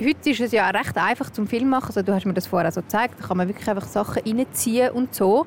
Heute 0.00 0.30
ist 0.30 0.40
es 0.40 0.52
ja 0.52 0.68
recht 0.70 0.96
einfach 0.96 1.30
zum 1.30 1.46
Film 1.46 1.68
machen. 1.68 1.86
Also, 1.88 2.02
du 2.02 2.14
hast 2.14 2.24
mir 2.24 2.34
das 2.34 2.46
vorher 2.46 2.72
so 2.72 2.80
gezeigt. 2.80 3.16
Da 3.20 3.26
kann 3.26 3.36
man 3.36 3.48
wirklich 3.48 3.68
einfach 3.68 3.86
Sachen 3.86 4.22
reinziehen 4.24 4.90
und 4.90 5.14
so. 5.14 5.46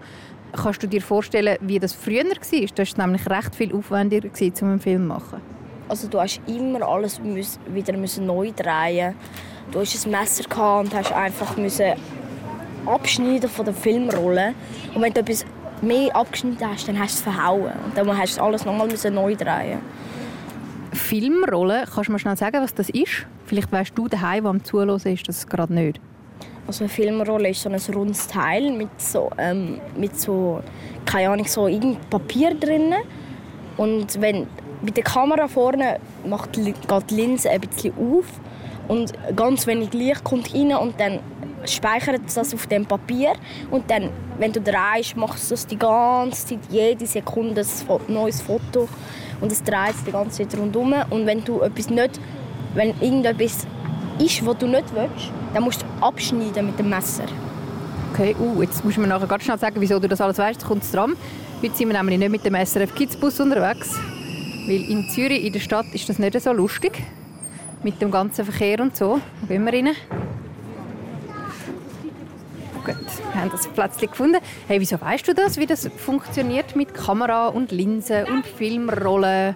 Kannst 0.53 0.83
du 0.83 0.87
dir 0.87 1.01
vorstellen, 1.01 1.57
wie 1.61 1.79
das 1.79 1.93
früher 1.93 2.23
war? 2.23 2.69
Das 2.75 2.97
war 2.97 3.07
nämlich 3.07 3.27
recht 3.29 3.55
viel 3.55 3.73
aufwendiger, 3.73 4.29
um 4.61 4.69
einen 4.69 4.79
Film 4.79 5.01
zu 5.01 5.07
machen. 5.07 5.41
Also 5.87 6.07
du 6.07 6.19
hast 6.19 6.41
immer 6.47 6.87
alles 6.87 7.19
wieder 7.23 7.97
müssen 7.97 8.25
neu 8.25 8.51
drehen. 8.51 9.15
Du 9.71 9.79
hast 9.79 10.05
ein 10.05 10.11
Messer 10.11 10.43
gehabt 10.43 10.85
und 10.85 10.93
hast 10.93 11.11
einfach 11.11 11.57
müssen 11.57 11.93
abschneiden 12.87 13.49
von 13.49 13.65
der 13.65 13.73
Filmrolle. 13.73 14.53
Und 14.93 15.01
wenn 15.01 15.13
du 15.13 15.21
etwas 15.21 15.45
mehr 15.81 16.15
abgeschnitten 16.15 16.67
hast, 16.67 16.87
dann 16.87 16.99
hast 16.99 17.15
du 17.15 17.29
es 17.29 17.35
verhauen. 17.35 17.71
Und 17.85 17.97
dann 17.97 18.17
hast 18.17 18.37
du 18.37 18.41
alles 18.41 18.65
nochmal 18.65 18.87
neu 18.87 19.35
drehen. 19.35 19.79
Filmrolle, 20.93 21.85
kannst 21.93 22.07
du 22.07 22.13
mir 22.13 22.19
schnell 22.19 22.37
sagen, 22.37 22.61
was 22.61 22.73
das 22.73 22.89
ist? 22.89 23.27
Vielleicht 23.45 23.71
weißt 23.71 23.91
du 23.95 24.07
daheim, 24.07 24.43
der 24.43 24.49
am 24.49 24.63
Zuhören 24.63 24.99
ist, 25.03 25.27
das 25.27 25.47
gerade 25.47 25.73
nicht. 25.73 25.99
Also 26.67 26.83
eine 26.83 26.89
Filmrolle 26.89 27.49
ist 27.49 27.61
so 27.61 27.69
ein 27.69 27.79
rundes 27.93 28.27
Teil 28.27 28.71
mit 28.71 28.89
so, 28.99 29.29
ähm, 29.37 29.79
mit 29.95 30.19
so 30.19 30.61
keine 31.05 31.29
Ahnung, 31.29 31.45
so 31.45 31.67
irgendein 31.67 32.01
Papier 32.09 32.55
drin. 32.55 32.93
Und 33.77 34.19
wenn 34.19 34.47
mit 34.81 34.97
der 34.97 35.03
Kamera 35.03 35.47
vorne 35.47 35.99
macht, 36.25 36.53
geht 36.53 36.75
die 37.09 37.15
Linse 37.15 37.49
ein 37.49 37.61
bisschen 37.61 37.93
auf 37.97 38.25
und 38.87 39.13
ganz 39.35 39.67
wenig 39.67 39.93
Licht 39.93 40.23
kommt 40.23 40.53
rein 40.53 40.73
und 40.73 40.99
dann 40.99 41.19
speichert 41.67 42.21
das 42.25 42.53
auf 42.53 42.67
dem 42.67 42.85
Papier 42.85 43.33
und 43.71 43.89
dann, 43.89 44.09
wenn 44.37 44.51
du 44.51 44.61
drehst, 44.61 45.15
machst 45.17 45.49
du 45.49 45.55
das 45.55 45.67
die 45.67 45.77
ganze 45.77 46.47
Zeit, 46.47 46.59
jede 46.69 47.05
Sekunde 47.05 47.61
ein 47.61 48.13
neues 48.13 48.41
Foto 48.41 48.87
und 49.41 49.51
es 49.51 49.63
dreht 49.63 49.95
sich 49.95 50.05
die 50.05 50.11
ganze 50.11 50.47
Zeit 50.47 50.59
rundherum 50.59 50.93
und 51.09 51.25
wenn 51.25 51.43
du 51.43 51.61
etwas 51.61 51.89
nicht, 51.89 52.19
wenn 52.73 52.89
irgendetwas 53.01 53.67
ist, 54.19 54.45
was 54.45 54.57
du 54.57 54.67
nicht 54.67 54.93
willst, 54.93 55.31
dann 55.53 55.63
musst 55.63 55.81
du 55.81 55.85
abschneiden 56.05 56.65
mit 56.65 56.79
dem 56.79 56.89
Messer. 56.89 57.25
Okay, 58.13 58.35
uh, 58.39 58.61
jetzt 58.61 58.83
musst 58.85 58.97
du 58.97 59.01
mir 59.01 59.07
nachher 59.07 59.27
ganz 59.27 59.43
schnell 59.43 59.57
sagen, 59.57 59.75
wieso 59.79 59.99
du 59.99 60.07
das 60.07 60.21
alles 60.21 60.37
weißt. 60.37 60.63
Kommt 60.63 60.83
dran. 60.93 61.15
Heute 61.61 61.75
sind 61.75 61.89
wir 61.89 61.97
nämlich 61.97 62.17
nicht 62.17 62.31
mit 62.31 62.45
dem 62.45 62.55
SRF 62.55 62.95
Kids 62.95 63.17
Bus 63.17 63.39
unterwegs, 63.39 63.93
weil 64.67 64.89
in 64.89 65.09
Zürich, 65.09 65.43
in 65.43 65.51
der 65.51 65.59
Stadt, 65.59 65.85
ist 65.93 66.07
das 66.07 66.17
nicht 66.17 66.39
so 66.39 66.53
lustig. 66.53 67.03
Mit 67.83 68.01
dem 68.01 68.11
ganzen 68.11 68.45
Verkehr 68.45 68.79
und 68.79 68.95
so. 68.95 69.19
Gehen 69.47 69.65
wir 69.65 69.73
rein? 69.73 69.89
Gut, 72.85 72.95
wir 73.33 73.41
haben 73.41 73.51
das 73.51 73.67
Plätzchen 73.67 74.09
gefunden. 74.09 74.37
Hey, 74.67 74.79
wieso 74.79 75.01
weißt 75.01 75.27
du 75.27 75.33
das, 75.33 75.57
wie 75.57 75.65
das 75.65 75.89
funktioniert 75.97 76.75
mit 76.75 76.93
Kamera 76.93 77.47
und 77.47 77.71
Linsen 77.71 78.25
und 78.25 78.45
Filmrollen? 78.45 79.55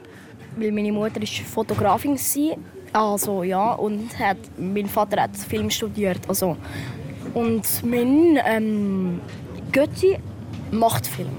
weil 0.60 0.72
meine 0.72 0.92
Mutter 0.92 1.22
ist 1.22 1.40
Fotografin 1.40 2.16
war. 2.16 2.58
Also 2.92 3.44
ja, 3.44 3.74
und 3.74 4.18
hat, 4.20 4.38
mein 4.58 4.88
Vater 4.88 5.22
hat 5.22 5.36
Film 5.38 5.70
studiert. 5.70 6.20
Also. 6.28 6.58
Und 7.34 7.64
mein 7.84 8.40
ähm, 8.46 9.22
Götti 9.72 10.18
macht 10.72 11.06
Film. 11.06 11.30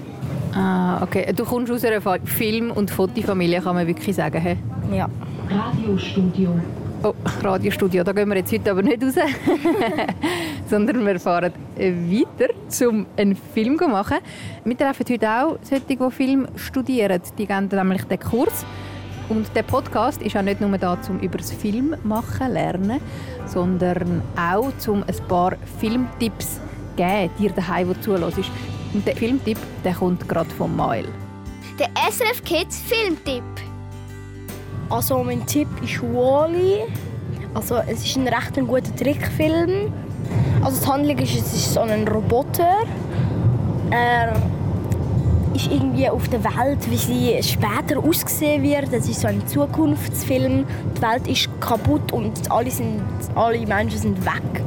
Ah, 0.55 1.03
okay. 1.03 1.33
Du 1.35 1.45
kommst 1.45 1.73
aus 1.73 1.85
einer 1.85 2.01
Film- 2.25 2.71
und 2.71 2.91
Fotofamilie, 2.91 3.61
kann 3.61 3.75
man 3.75 3.87
wirklich 3.87 4.15
sagen. 4.15 4.41
He? 4.41 4.57
Ja. 4.97 5.09
Radiostudio. 5.49 6.51
Oh, 7.03 7.15
Radiostudio, 7.43 8.05
da 8.05 8.13
gehen 8.13 8.29
wir 8.29 8.37
jetzt 8.37 8.53
heute 8.53 8.71
aber 8.71 8.83
nicht 8.83 9.03
raus. 9.03 9.15
Sondern 10.71 11.05
wir 11.05 11.19
fahren 11.19 11.53
weiter, 11.81 12.89
um 12.89 13.07
einen 13.17 13.37
Film 13.37 13.79
zu 13.79 13.89
machen. 13.89 14.19
Wir 14.65 14.77
treffen 14.77 15.07
heute 15.11 15.29
auch 15.29 15.59
solche, 15.63 15.85
die 15.85 16.11
Film 16.11 16.49
studieren. 16.57 17.21
Die 17.39 17.47
gehen 17.47 17.69
nämlich 17.73 18.05
den 18.05 18.21
Kurs. 18.21 18.65
Und 19.29 19.55
der 19.55 19.63
Podcast 19.63 20.21
ist 20.23 20.37
auch 20.37 20.43
nicht 20.43 20.61
nur 20.61 20.77
da, 20.77 20.99
um 21.09 21.21
über 21.21 21.39
das 21.39 21.53
Film 21.53 21.95
machen 22.03 22.47
zu 22.47 22.53
lernen, 22.53 23.01
sondern 23.47 24.23
auch, 24.37 24.73
um 24.89 25.05
ein 25.05 25.29
paar 25.29 25.57
Filmtipps 25.79 26.55
zu 26.55 26.61
geben, 26.97 27.31
dir 27.39 27.53
daheim, 27.53 27.89
wo 27.89 27.95
zuhörst. 27.95 28.51
Und 28.93 29.07
der 29.07 29.15
Filmtipp 29.15 29.59
der 29.85 29.95
kommt 29.95 30.29
gerade 30.29 30.51
vom 30.51 30.77
Mail. 30.77 31.07
Der 31.79 31.89
SRF 32.11 32.43
Kids 32.45 32.81
Filmtipp. 32.81 33.45
Also 34.89 35.23
mein 35.23 35.47
Tipp 35.47 35.69
ist 35.83 36.03
Wally. 36.03 36.81
Also 37.55 37.77
es 37.87 38.05
ist 38.05 38.17
ein 38.17 38.27
recht 38.27 38.59
ein 38.59 38.67
guter 38.67 38.95
Trickfilm. 38.97 39.93
Also 40.63 40.81
die 40.83 40.87
Handlung 40.89 41.19
ist, 41.19 41.35
es 41.35 41.55
ist 41.55 41.75
so 41.75 41.81
ein 41.81 42.07
Roboter. 42.07 42.85
Er 43.91 44.35
ist 45.55 45.71
irgendwie 45.71 46.09
auf 46.09 46.29
der 46.29 46.43
Welt, 46.45 46.91
wie 46.91 46.97
sie 46.97 47.43
später 47.43 47.99
aussehen 47.99 48.63
wird. 48.63 48.93
Es 48.93 49.09
ist 49.09 49.21
so 49.21 49.29
ein 49.29 49.47
Zukunftsfilm. 49.47 50.65
Die 50.97 51.03
Welt 51.03 51.27
ist 51.27 51.49
kaputt 51.61 52.13
und 52.13 52.51
alle, 52.51 52.71
sind, 52.71 53.03
alle 53.35 53.67
Menschen 53.67 53.99
sind 53.99 54.25
weg. 54.25 54.63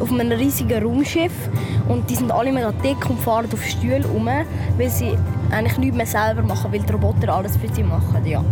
Auf 0.00 0.12
einem 0.12 0.30
riesigen 0.32 0.82
Raumschiff. 0.82 1.32
Und 1.88 2.08
die 2.10 2.14
sind 2.14 2.30
alle 2.30 2.52
mega 2.52 2.72
dick 2.72 3.08
und 3.08 3.18
fahren 3.18 3.48
auf 3.52 3.64
Stühlen 3.64 4.04
rum, 4.04 4.28
weil 4.76 4.90
sie 4.90 5.16
eigentlich 5.50 5.78
nichts 5.78 5.96
mehr 5.96 6.06
selber 6.06 6.42
machen, 6.42 6.70
weil 6.72 6.80
die 6.80 6.92
Roboter 6.92 7.34
alles 7.34 7.56
für 7.56 7.72
sie 7.72 7.82
machen. 7.82 8.24
Ja. 8.26 8.44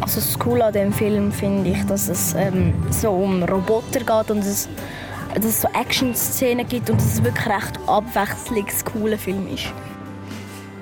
Also 0.00 0.20
das 0.20 0.38
Coole 0.38 0.64
an 0.64 0.72
dem 0.72 0.92
Film 0.92 1.32
finde 1.32 1.70
ich, 1.70 1.84
dass 1.86 2.08
es 2.08 2.34
ähm, 2.34 2.74
so 2.90 3.10
um 3.10 3.42
Roboter 3.42 4.00
geht 4.00 4.30
und 4.30 4.38
es, 4.38 4.68
dass 5.34 5.44
es 5.44 5.62
so 5.62 5.68
Action-Szenen 5.68 6.66
gibt 6.66 6.90
und 6.90 6.96
dass 6.96 7.14
es 7.14 7.24
wirklich 7.24 7.46
recht 7.46 7.78
abwechslungscooler 7.86 9.18
Film 9.18 9.46
ist. 9.52 9.72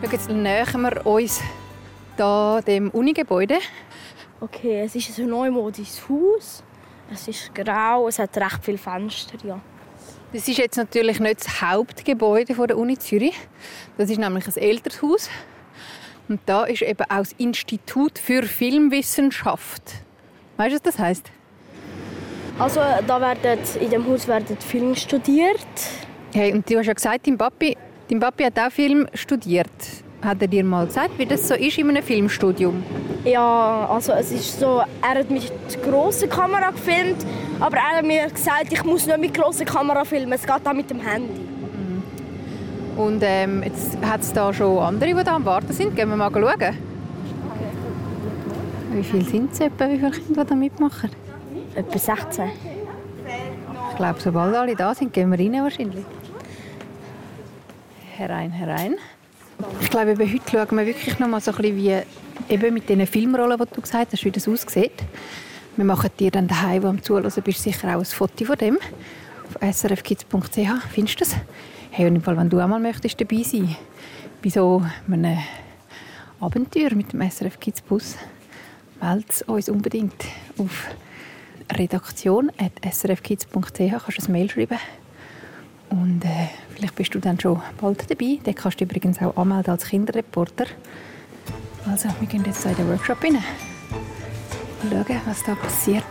Schau, 0.02 0.11
jetzt 0.11 0.31
nähern 0.31 0.83
wir 0.83 1.07
uns 1.07 1.40
da 2.17 2.61
dem 2.61 2.90
Unigebäude. 2.90 3.59
Okay, 4.40 4.83
es 4.83 4.95
ist 4.95 5.19
ein 5.19 5.28
neumodisches 5.28 6.09
Haus. 6.09 6.62
Es 7.12 7.26
ist 7.26 7.55
grau, 7.55 8.09
es 8.09 8.19
hat 8.19 8.37
recht 8.37 8.59
viele 8.62 8.78
Fenster. 8.78 9.35
Ja. 9.45 9.61
Das 10.33 10.47
ist 10.47 10.59
jetzt 10.59 10.76
natürlich 10.76 11.21
nicht 11.21 11.40
das 11.40 11.62
Hauptgebäude 11.62 12.55
der 12.55 12.76
Uni 12.76 12.99
Zürich. 12.99 13.35
Das 13.97 14.11
ist 14.11 14.19
nämlich 14.19 14.47
ein 14.47 14.57
älteres 14.57 15.02
Haus. 15.02 15.31
Und 16.28 16.40
da 16.45 16.64
ist 16.64 16.83
eben 16.83 17.05
auch 17.05 17.19
das 17.19 17.33
Institut 17.33 18.19
für 18.19 18.43
Filmwissenschaft. 18.43 19.83
Weißt 20.59 20.73
du, 20.73 20.75
was 20.75 20.83
das 20.83 20.99
heißt? 20.99 21.31
Also 22.58 22.80
da 23.06 23.20
werden, 23.20 23.60
in 23.80 23.90
dem 23.90 24.06
Haus 24.06 24.26
werden 24.26 24.56
Film 24.58 24.94
studiert. 24.96 25.58
Hey, 26.34 26.52
und 26.52 26.68
du 26.68 26.78
hast 26.78 26.86
ja 26.86 26.92
gesagt, 26.92 27.26
dein 27.26 27.38
Papi, 27.38 27.76
dein 28.10 28.18
Papi 28.18 28.44
hat 28.44 28.58
auch 28.58 28.70
Film 28.70 29.06
studiert. 29.14 29.70
Hat 30.20 30.42
er 30.42 30.48
dir 30.48 30.64
mal 30.64 30.86
gesagt, 30.86 31.16
wie 31.16 31.26
das 31.26 31.46
so 31.46 31.54
ist 31.54 31.78
in 31.78 31.88
einem 31.88 32.02
Filmstudium? 32.02 32.82
Ja, 33.24 33.86
also 33.88 34.12
es 34.12 34.32
ist 34.32 34.58
so, 34.58 34.82
er 35.00 35.20
hat 35.20 35.30
mit 35.30 35.52
großer 35.84 36.26
Kamera 36.26 36.70
gefilmt, 36.70 37.24
aber 37.60 37.76
er 37.76 37.98
hat 37.98 38.04
mir 38.04 38.26
gesagt, 38.28 38.72
ich 38.72 38.82
muss 38.82 39.06
nicht 39.06 39.18
mit 39.18 39.34
großer 39.34 39.64
Kamera 39.64 40.04
filmen, 40.04 40.32
es 40.32 40.42
geht 40.42 40.66
auch 40.66 40.72
mit 40.72 40.90
dem 40.90 41.00
Handy. 41.00 41.40
Und 42.96 43.22
ähm, 43.22 43.62
jetzt 43.62 43.96
hat 44.02 44.22
es 44.22 44.32
da 44.32 44.52
schon 44.52 44.78
andere, 44.78 45.14
die 45.14 45.22
da 45.22 45.36
am 45.36 45.44
Warten 45.44 45.72
sind. 45.72 45.94
Gehen 45.94 46.08
wir 46.08 46.16
mal 46.16 46.32
schauen. 46.32 46.76
Wie 48.92 49.04
viele 49.04 49.24
sind 49.24 49.52
es 49.52 49.60
etwa? 49.60 49.88
Wie 49.88 49.98
viele 49.98 50.10
Kinder, 50.10 50.44
die 50.44 50.48
da 50.48 50.54
mitmachen? 50.56 51.27
Etwa 51.78 51.97
16. 51.97 52.50
Ich 53.90 53.97
glaube, 53.97 54.18
sobald 54.20 54.52
alle 54.56 54.75
da 54.75 54.92
sind, 54.97 55.12
gehen 55.12 55.30
wir 55.30 55.38
rein 55.38 55.62
wahrscheinlich. 55.62 56.04
Herein, 58.16 58.50
herein. 58.50 58.97
Ich 59.80 59.88
glaube, 59.88 60.11
eben 60.11 60.32
heute 60.32 60.50
schauen 60.50 60.76
wir 60.76 60.87
wirklich 60.87 61.20
noch 61.20 61.28
mal 61.28 61.40
so 61.40 61.52
ein 61.52 61.58
bisschen 61.58 61.76
wie 61.76 62.52
eben 62.52 62.75
mit 62.75 62.88
diesen 62.88 63.06
Filmrollen, 63.06 63.56
die 63.56 63.75
du 63.76 63.80
gesagt 63.80 64.12
hast, 64.12 64.25
wie 64.25 64.32
das 64.32 64.49
aussieht. 64.49 65.04
Wir 65.76 65.85
machen 65.85 66.11
dir 66.18 66.32
dann 66.32 66.49
daheim, 66.49 66.82
wo 66.82 66.88
am 66.88 67.00
Zuhören 67.00 67.30
bist, 67.44 67.62
sicher 67.62 67.94
auch 67.94 68.00
ein 68.00 68.04
Foto 68.04 68.44
von 68.44 68.56
dem. 68.56 68.76
Auf 69.47 69.75
srfkids.ch 69.76 70.82
findest 70.90 71.20
du 71.20 71.25
das. 71.25 71.37
Hey, 71.92 72.08
und 72.08 72.16
im 72.16 72.23
Fall, 72.23 72.37
wenn 72.37 72.50
du 72.50 72.61
auch 72.61 72.66
mal 72.66 72.80
möchtest 72.80 73.20
dabei 73.20 73.44
sein 73.44 73.76
bei 74.42 74.50
so 74.50 74.82
einem 75.08 75.38
Abenteuer 76.40 76.92
mit 76.97 77.12
dem 77.12 77.30
SRF 77.30 77.61
Kids 77.61 77.82
Bus, 77.82 78.16
melde 79.00 79.44
uns 79.47 79.68
unbedingt 79.68 80.25
auf 80.58 80.88
redaktion.srfkids.ch. 81.76 83.50
Kannst 83.52 84.18
du 84.18 84.26
ein 84.26 84.32
Mail 84.32 84.50
schreiben. 84.50 84.78
Und 85.90 86.25
äh, 86.25 86.48
vielleicht 86.75 86.94
bist 86.96 87.14
du 87.14 87.18
dann 87.18 87.40
schon 87.40 87.62
bald 87.80 88.10
dabei. 88.10 88.38
Den 88.44 88.54
kannst 88.54 88.80
du 88.80 88.84
übrigens 88.84 89.20
auch 89.20 89.37
anmelden 89.37 89.72
als 89.72 89.87
Kinderreporter. 89.87 90.66
Also, 91.90 92.08
wir 92.20 92.28
gehen 92.28 92.44
jetzt 92.44 92.64
in 92.66 92.75
den 92.75 92.88
Workshop 92.88 93.22
rein. 93.25 93.42
Schauen, 94.90 95.20
was 95.26 95.42
da 95.44 95.54
passiert. 95.54 96.04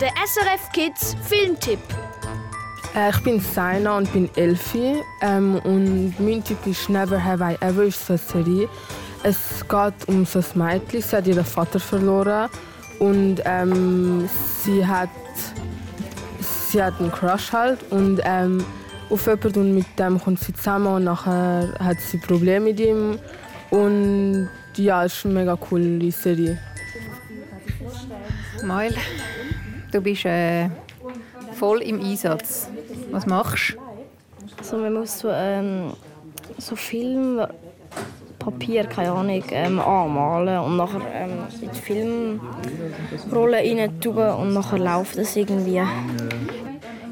Der 0.00 0.10
SRF 0.26 0.70
Kids 0.72 1.16
Filmtipp. 1.22 1.78
Äh, 2.94 3.10
ich 3.10 3.20
bin 3.20 3.40
Saina 3.40 3.96
und 3.96 4.12
bin 4.12 4.28
Elfi. 4.36 4.96
Ähm, 5.20 5.60
und 5.64 6.14
mein 6.18 6.44
Tipp 6.44 6.66
ist 6.66 6.88
Never 6.88 7.22
Have 7.22 7.42
I 7.42 7.56
Ever 7.64 7.84
ist 7.84 8.06
so 8.06 8.14
eine 8.14 8.18
Serie. 8.18 8.68
Es 9.24 9.64
geht 9.68 10.08
um 10.08 10.24
so 10.24 10.40
ein 10.40 10.44
Mädchen, 10.54 11.00
sie 11.00 11.16
hat 11.16 11.26
ihren 11.26 11.44
Vater 11.44 11.78
verloren 11.78 12.48
und 12.98 13.40
ähm, 13.44 14.28
sie 14.64 14.84
hat 14.86 15.08
sie 16.40 16.82
hat 16.82 16.98
einen 16.98 17.12
Crush 17.12 17.52
halt 17.52 17.78
und 17.90 18.20
ähm, 18.24 18.64
auf 19.10 19.26
jemanden 19.26 19.60
und 19.60 19.74
mit 19.74 19.86
dem 19.98 20.20
kommt 20.20 20.40
sie 20.40 20.54
zusammen 20.54 20.86
und 20.86 21.04
nachher 21.04 21.74
hat 21.78 22.00
sie 22.00 22.18
Probleme 22.18 22.66
mit 22.66 22.80
ihm 22.80 23.18
und 23.70 24.48
ja, 24.76 25.04
es 25.04 25.18
ist 25.18 25.26
eine 25.26 25.34
mega 25.34 25.56
coole 25.56 26.10
Serie. 26.10 26.58
Mail, 28.64 28.94
du 29.90 30.00
bist 30.00 30.24
äh, 30.24 30.68
voll 31.54 31.82
im 31.82 32.00
Einsatz. 32.00 32.68
Was 33.10 33.26
machst 33.26 33.74
du? 33.74 33.78
Also 34.58 34.76
man 34.78 34.94
muss 34.94 35.18
so, 35.18 35.28
ähm, 35.30 35.92
so 36.58 36.76
Film, 36.76 37.46
Papier, 38.42 38.84
keine 38.84 39.12
Ahnung, 39.12 39.42
ähm, 39.50 39.78
anmalen 39.78 40.58
und 40.60 40.76
nachher 40.76 41.00
ähm, 41.14 41.30
in 41.60 41.70
die 41.70 41.78
Filmrolle 41.78 43.58
rein 43.58 44.00
tun 44.00 44.16
und 44.16 44.52
nachher 44.52 44.78
läuft 44.78 45.16
es 45.16 45.36
irgendwie. 45.36 45.80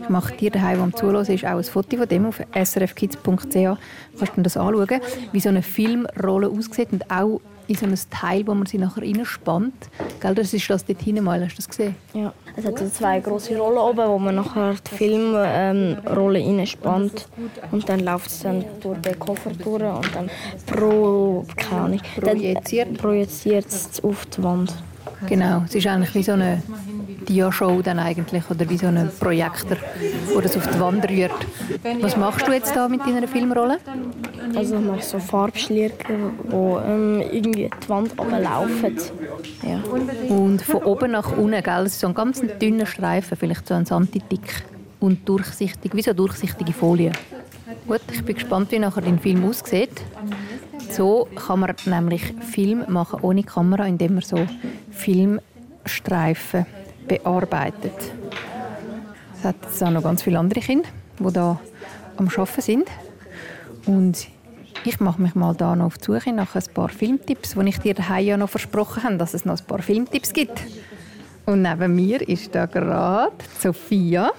Ich 0.02 0.08
mache 0.08 0.34
dir 0.36 0.50
daheim, 0.50 0.82
am 0.82 0.94
Zuhören 0.94 1.24
ist 1.24 1.44
auch 1.44 1.50
ein 1.50 1.64
Foto 1.64 1.96
von 1.96 2.08
dem 2.08 2.26
auf 2.26 2.40
srfkids.ch. 2.52 3.22
Kannst 3.24 4.36
du 4.36 4.42
das 4.42 4.56
anschauen, 4.56 5.00
wie 5.32 5.40
so 5.40 5.50
eine 5.50 5.62
Filmrolle 5.62 6.48
aussieht 6.48 6.88
und 6.92 7.08
auch 7.10 7.40
in 7.70 7.76
so 7.76 7.86
ein 7.86 7.94
Teil, 8.10 8.46
wo 8.46 8.54
man 8.54 8.66
sie 8.66 8.78
nachher 8.78 9.02
reinspannt. 9.02 9.88
Gell, 10.20 10.34
das 10.34 10.52
ist 10.52 10.68
das 10.68 10.84
dort 10.84 11.00
hinten 11.00 11.24
mal, 11.24 11.42
hast 11.42 11.52
du 11.52 11.56
das 11.56 11.68
gesehen? 11.68 11.94
Ja, 12.12 12.32
es 12.56 12.64
hat 12.64 12.78
so 12.78 12.88
zwei 12.88 13.20
große 13.20 13.56
Rollen 13.56 13.78
oben, 13.78 14.08
wo 14.08 14.18
man 14.18 14.34
nachher 14.34 14.74
die 14.74 14.94
Filmrolle 14.96 16.38
ähm, 16.40 16.58
reinspannt 16.58 17.28
und 17.70 17.88
dann 17.88 18.00
läuft 18.00 18.26
es 18.26 18.40
dann 18.40 18.64
durch 18.80 18.98
den 19.00 19.18
Koffer 19.18 19.50
durch 19.50 19.82
und 19.82 20.14
dann 20.14 20.30
pro, 20.66 21.46
keine 21.56 21.80
Ahnung, 21.82 22.00
Projiziert. 22.16 22.98
projiziert 22.98 23.66
es 23.66 24.02
auf 24.02 24.26
die 24.26 24.42
Wand. 24.42 24.74
Genau, 25.28 25.62
es 25.66 25.74
ist 25.74 25.86
eigentlich 25.86 26.14
wie 26.14 26.22
so 26.22 26.32
eine 26.32 26.62
Dia-Show 27.28 27.82
dann 27.82 27.98
eigentlich 27.98 28.42
oder 28.50 28.68
wie 28.68 28.76
so 28.76 28.86
ein 28.86 29.10
Projektor, 29.18 29.76
der 30.34 30.42
das 30.42 30.56
auf 30.56 30.66
die 30.66 30.80
Wand 30.80 31.08
rührt. 31.08 31.32
Was 32.00 32.16
machst 32.16 32.46
du 32.46 32.52
jetzt 32.52 32.74
da 32.74 32.88
mit 32.88 33.00
deiner 33.02 33.28
Filmrolle? 33.28 33.78
Also 34.54 34.76
ich 34.76 34.84
mache 34.84 35.02
so 35.02 35.18
Farbschlierke, 35.18 36.12
die 36.44 36.54
ähm, 36.54 37.22
irgendwie 37.32 37.70
die 37.70 37.88
Wand 37.88 38.18
runterlaufen. 38.18 38.96
Ja. 39.62 39.80
Und 40.28 40.62
von 40.62 40.82
oben 40.82 41.12
nach 41.12 41.36
unten, 41.36 41.62
gell? 41.62 41.84
Das 41.84 41.92
ist 41.92 42.00
so 42.00 42.08
ein 42.08 42.14
ganz 42.14 42.42
dünner 42.60 42.86
Streifen, 42.86 43.36
vielleicht 43.36 43.68
so 43.68 43.74
ein 43.74 43.86
Santidick 43.86 44.64
und 44.98 45.28
durchsichtig, 45.28 45.94
wie 45.94 46.02
so 46.02 46.10
eine 46.10 46.16
durchsichtige 46.16 46.72
Folie. 46.72 47.12
Gut, 47.86 48.02
ich 48.12 48.24
bin 48.24 48.34
gespannt, 48.34 48.72
wie 48.72 48.78
nachher 48.78 49.02
dein 49.02 49.18
Film 49.18 49.48
aussieht. 49.48 50.02
So 50.90 51.28
kann 51.36 51.60
man 51.60 51.74
nämlich 51.84 52.34
Film 52.40 52.84
machen 52.88 53.20
ohne 53.22 53.42
Kamera, 53.44 53.86
indem 53.86 54.14
man 54.14 54.22
so 54.22 54.38
Filmstreifen 54.90 56.66
bearbeitet. 57.10 58.12
Es 59.36 59.44
hat 59.44 59.56
jetzt 59.62 59.82
auch 59.82 59.90
noch 59.90 60.02
ganz 60.02 60.22
viele 60.22 60.38
andere 60.38 60.60
Kinder, 60.60 60.88
die 61.18 61.32
da 61.32 61.58
am 62.16 62.28
Arbeiten 62.28 62.60
sind. 62.60 62.88
Und 63.86 64.28
ich 64.84 65.00
mache 65.00 65.20
mich 65.20 65.34
mal 65.34 65.54
da 65.54 65.74
noch 65.74 65.86
auf 65.86 65.98
die 65.98 66.04
Suche 66.04 66.32
nach 66.32 66.54
ein 66.54 66.62
paar 66.72 66.88
Filmtipps, 66.88 67.54
die 67.54 67.68
ich 67.68 67.78
dir 67.78 67.94
daheim 67.94 68.24
ja 68.24 68.36
noch 68.36 68.48
versprochen 68.48 69.02
habe, 69.02 69.16
dass 69.16 69.34
es 69.34 69.44
noch 69.44 69.58
ein 69.58 69.66
paar 69.66 69.82
Filmtipps 69.82 70.32
gibt. 70.32 70.62
Und 71.46 71.62
neben 71.62 71.94
mir 71.94 72.26
ist 72.28 72.54
da 72.54 72.66
gerade 72.66 73.32
Sophia. 73.58 74.30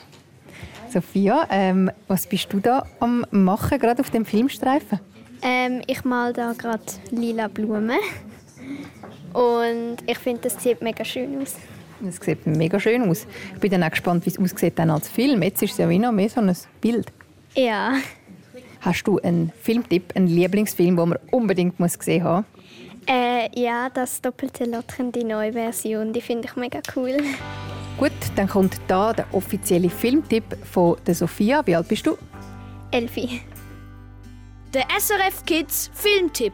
Sophia, 0.90 1.48
ähm, 1.50 1.92
was 2.08 2.28
bist 2.28 2.52
du 2.54 2.60
da 2.60 2.86
am 3.00 3.26
machen, 3.32 3.80
gerade 3.80 4.02
auf 4.02 4.10
dem 4.12 4.26
Filmstreifen? 4.26 5.00
Ähm, 5.42 5.82
ich 5.88 6.06
male 6.06 6.34
da 6.34 6.54
gerade 6.54 6.84
lila 7.12 7.48
Blumen. 7.48 8.00
Und 9.34 9.98
ich 10.06 10.20
finde, 10.20 10.42
das 10.42 10.62
sieht 10.62 10.82
mega 10.82 11.04
schön 11.04 11.42
aus. 11.42 11.56
Das 12.04 12.18
sieht 12.18 12.46
mega 12.48 12.80
schön 12.80 13.08
aus. 13.10 13.28
Ich 13.54 13.60
bin 13.60 13.72
dann 13.72 13.84
auch 13.84 13.92
gespannt, 13.92 14.26
wie 14.26 14.30
es 14.30 14.40
aussieht 14.40 14.78
dann 14.78 14.90
als 14.90 15.08
Film. 15.08 15.44
Jetzt 15.44 15.62
ist 15.62 15.74
es 15.74 15.78
ja 15.78 15.90
wie 15.90 16.00
noch 16.00 16.12
mehr 16.12 16.30
so 16.30 16.42
ein 16.42 16.56
Bild. 16.80 17.12
Ja. 17.56 17.94
Hast 18.82 19.04
du 19.04 19.20
einen 19.20 19.52
Filmtipp, 19.62 20.16
einen 20.16 20.28
Lieblingsfilm, 20.28 20.96
den 20.98 21.10
man 21.10 21.20
unbedingt 21.32 21.80
muss 21.80 22.00
gesehen 22.00 22.24
haben 22.24 22.46
Äh, 23.08 23.50
ja, 23.60 23.90
das 23.90 24.22
doppelte 24.22 24.66
Lottchen, 24.66 25.12
die 25.12 25.24
neue 25.24 25.54
Version, 25.54 26.14
die 26.14 26.22
finde 26.22 26.48
ich 26.48 26.56
mega 26.56 26.80
cool. 26.96 27.18
Gut, 27.98 28.12
dann 28.36 28.48
kommt 28.48 28.78
da 28.88 29.14
der 29.14 29.26
offizielle 29.32 29.90
Filmtipp 29.90 30.44
von 30.64 30.98
der 31.06 31.14
Sophia. 31.14 31.62
Wie 31.66 31.76
alt 31.76 31.88
bist 31.88 32.08
du? 32.08 32.18
Elfi. 32.90 33.42
Der 34.74 34.86
SRF 34.98 35.46
Kids 35.46 35.92
Filmtipp. 35.94 36.54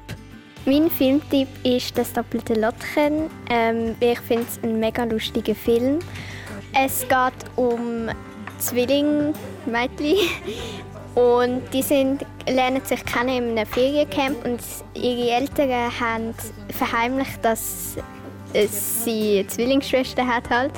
Mein 0.69 0.91
Filmtipp 0.91 1.47
ist 1.63 1.97
das 1.97 2.11
doppelte 2.11 2.53
Lottchen. 2.53 3.29
Ähm, 3.49 3.95
ich 4.01 4.19
finde 4.19 4.45
es 4.49 4.61
ein 4.61 4.77
mega 4.81 5.05
lustiger 5.05 5.55
Film. 5.55 5.99
Es 6.73 7.07
geht 7.07 7.49
um 7.55 8.09
Zwilling-Mädchen 8.59 10.17
Und 11.15 11.61
die 11.73 11.81
sind, 11.81 12.25
lernen 12.45 12.81
sich 12.83 13.05
kennen 13.05 13.51
in 13.51 13.57
einem 13.57 13.65
Feriencamp 13.65 14.43
und 14.43 14.59
ihre 14.93 15.37
Eltern 15.37 15.71
haben 16.01 16.35
verheimlicht, 16.77 17.39
dass 17.45 17.95
sie 18.53 19.39
eine 19.39 19.47
Zwillingsschwester 19.47 20.27
hat 20.27 20.49
halt. 20.49 20.73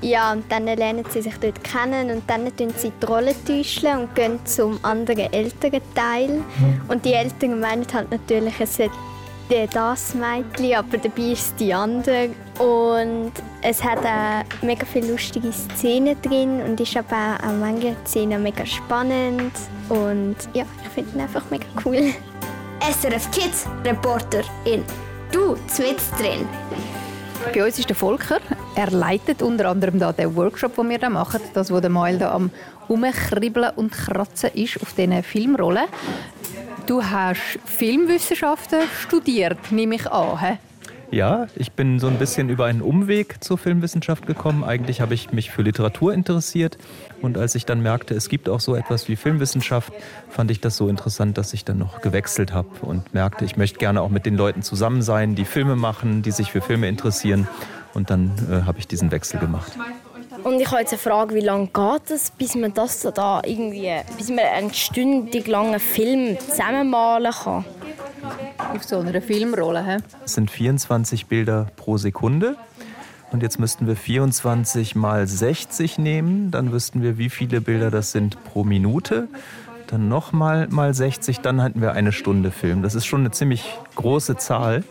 Ja, 0.00 0.32
und 0.32 0.50
dann 0.50 0.64
lernen 0.64 1.04
sie 1.10 1.22
sich 1.22 1.36
dort 1.36 1.62
kennen 1.62 2.10
und 2.10 2.28
dann 2.28 2.44
tun 2.56 2.74
sie 2.76 2.90
die 3.00 3.06
Rolle 3.06 3.36
täuschen 3.46 3.98
und 4.00 4.14
gehen 4.16 4.44
zum 4.44 4.84
anderen 4.84 5.32
älteren 5.32 5.80
Teil. 5.94 6.42
Und 6.88 7.04
die 7.04 7.12
Eltern 7.12 7.60
meinen 7.60 7.86
halt 7.94 8.10
natürlich, 8.10 8.54
es 8.58 8.80
sei 9.52 9.68
das 9.70 10.14
Mädchen, 10.14 10.74
aber 10.76 10.96
dabei 10.96 11.32
ist 11.32 11.60
die 11.60 11.74
andere. 11.74 12.30
Und 12.58 13.32
es 13.60 13.84
hat 13.84 13.98
auch 13.98 14.62
mega 14.62 14.86
viele 14.86 15.12
lustige 15.12 15.52
Szenen 15.52 16.16
drin 16.22 16.62
und 16.62 16.80
ist 16.80 16.96
aber 16.96 17.36
auch 17.44 17.52
manche 17.60 17.94
Szenen 18.06 18.42
mega 18.42 18.64
spannend. 18.64 19.52
Und 19.90 20.36
ja, 20.54 20.64
ich 20.82 20.88
finde 20.88 21.10
ihn 21.14 21.20
einfach 21.20 21.42
mega 21.50 21.66
cool. 21.84 21.98
SRF 22.80 23.30
Kids 23.30 23.66
Reporterin. 23.84 24.84
Du, 25.30 25.56
zwitz 25.66 26.10
drin. 26.12 26.48
Bei 27.52 27.64
uns 27.64 27.78
ist 27.78 27.90
der 27.90 27.96
Volker. 27.96 28.38
Er 28.74 28.90
leitet 28.90 29.42
unter 29.42 29.68
anderem 29.68 29.98
da 29.98 30.12
den 30.12 30.34
Workshop, 30.34 30.76
den 30.76 30.88
wir 30.88 30.98
da 30.98 31.10
machen. 31.10 31.40
Das, 31.52 31.70
wo 31.70 31.78
der 31.80 31.90
Mael 31.90 32.18
da 32.18 32.32
am 32.32 32.50
Umkribbeln 32.88 33.72
und 33.76 33.92
Kratzen 33.92 34.50
ist 34.54 34.80
auf 34.80 34.94
diesen 34.94 35.22
Filmrollen. 35.22 35.84
Du 36.86 37.02
hast 37.02 37.58
Filmwissenschaften 37.64 38.80
studiert, 39.00 39.70
nehme 39.70 39.94
ich 39.94 40.10
an. 40.10 40.40
He? 40.40 40.58
Ja, 41.12 41.46
ich 41.56 41.72
bin 41.72 42.00
so 42.00 42.06
ein 42.08 42.18
bisschen 42.18 42.48
über 42.48 42.64
einen 42.64 42.80
Umweg 42.80 43.36
zur 43.44 43.58
Filmwissenschaft 43.58 44.26
gekommen. 44.26 44.64
Eigentlich 44.64 45.02
habe 45.02 45.12
ich 45.12 45.30
mich 45.30 45.50
für 45.50 45.60
Literatur 45.60 46.14
interessiert 46.14 46.78
und 47.20 47.36
als 47.36 47.54
ich 47.54 47.66
dann 47.66 47.82
merkte, 47.82 48.14
es 48.14 48.30
gibt 48.30 48.48
auch 48.48 48.60
so 48.60 48.74
etwas 48.74 49.08
wie 49.08 49.16
Filmwissenschaft, 49.16 49.92
fand 50.30 50.50
ich 50.50 50.60
das 50.60 50.78
so 50.78 50.88
interessant, 50.88 51.36
dass 51.36 51.52
ich 51.52 51.66
dann 51.66 51.76
noch 51.76 52.00
gewechselt 52.00 52.54
habe 52.54 52.70
und 52.80 53.12
merkte, 53.12 53.44
ich 53.44 53.58
möchte 53.58 53.78
gerne 53.78 54.00
auch 54.00 54.08
mit 54.08 54.24
den 54.24 54.36
Leuten 54.36 54.62
zusammen 54.62 55.02
sein, 55.02 55.34
die 55.34 55.44
Filme 55.44 55.76
machen, 55.76 56.22
die 56.22 56.30
sich 56.30 56.50
für 56.50 56.62
Filme 56.62 56.88
interessieren 56.88 57.46
und 57.92 58.08
dann 58.08 58.32
äh, 58.50 58.62
habe 58.66 58.78
ich 58.78 58.88
diesen 58.88 59.10
Wechsel 59.10 59.38
gemacht. 59.38 59.72
Und 60.44 60.60
ich 60.60 60.70
habe 60.70 60.80
jetzt 60.80 60.92
eine 60.92 60.98
Frage, 60.98 61.34
wie 61.34 61.40
lange 61.40 61.68
geht 61.68 62.10
es, 62.10 62.30
bis 62.32 62.54
man 62.56 62.74
das 62.74 63.00
da 63.00 63.42
irgendwie, 63.44 63.90
bis 64.16 64.28
man 64.28 64.40
einen 64.40 64.74
stündig 64.74 65.46
langen 65.46 65.78
Film 65.78 66.36
zusammenmalen 66.38 67.32
kann? 67.32 67.64
Auf 68.74 68.82
so 68.82 68.98
einer 68.98 69.22
Filmrolle, 69.22 69.84
hä? 69.84 69.96
Es 70.24 70.34
sind 70.34 70.50
24 70.50 71.26
Bilder 71.26 71.68
pro 71.76 71.96
Sekunde. 71.96 72.56
Und 73.30 73.42
jetzt 73.42 73.58
müssten 73.58 73.86
wir 73.86 73.96
24 73.96 74.94
mal 74.96 75.26
60 75.26 75.98
nehmen. 75.98 76.50
Dann 76.50 76.72
wüssten 76.72 77.02
wir, 77.02 77.18
wie 77.18 77.30
viele 77.30 77.60
Bilder 77.60 77.90
das 77.90 78.12
sind 78.12 78.42
pro 78.44 78.64
Minute. 78.64 79.28
Dann 79.86 80.08
nochmal 80.08 80.68
mal 80.68 80.92
60, 80.92 81.40
dann 81.40 81.62
hätten 81.62 81.80
wir 81.80 81.92
eine 81.92 82.12
Stunde 82.12 82.50
Film. 82.50 82.82
Das 82.82 82.94
ist 82.94 83.06
schon 83.06 83.20
eine 83.20 83.30
ziemlich 83.30 83.64
große 83.94 84.36
Zahl. 84.36 84.82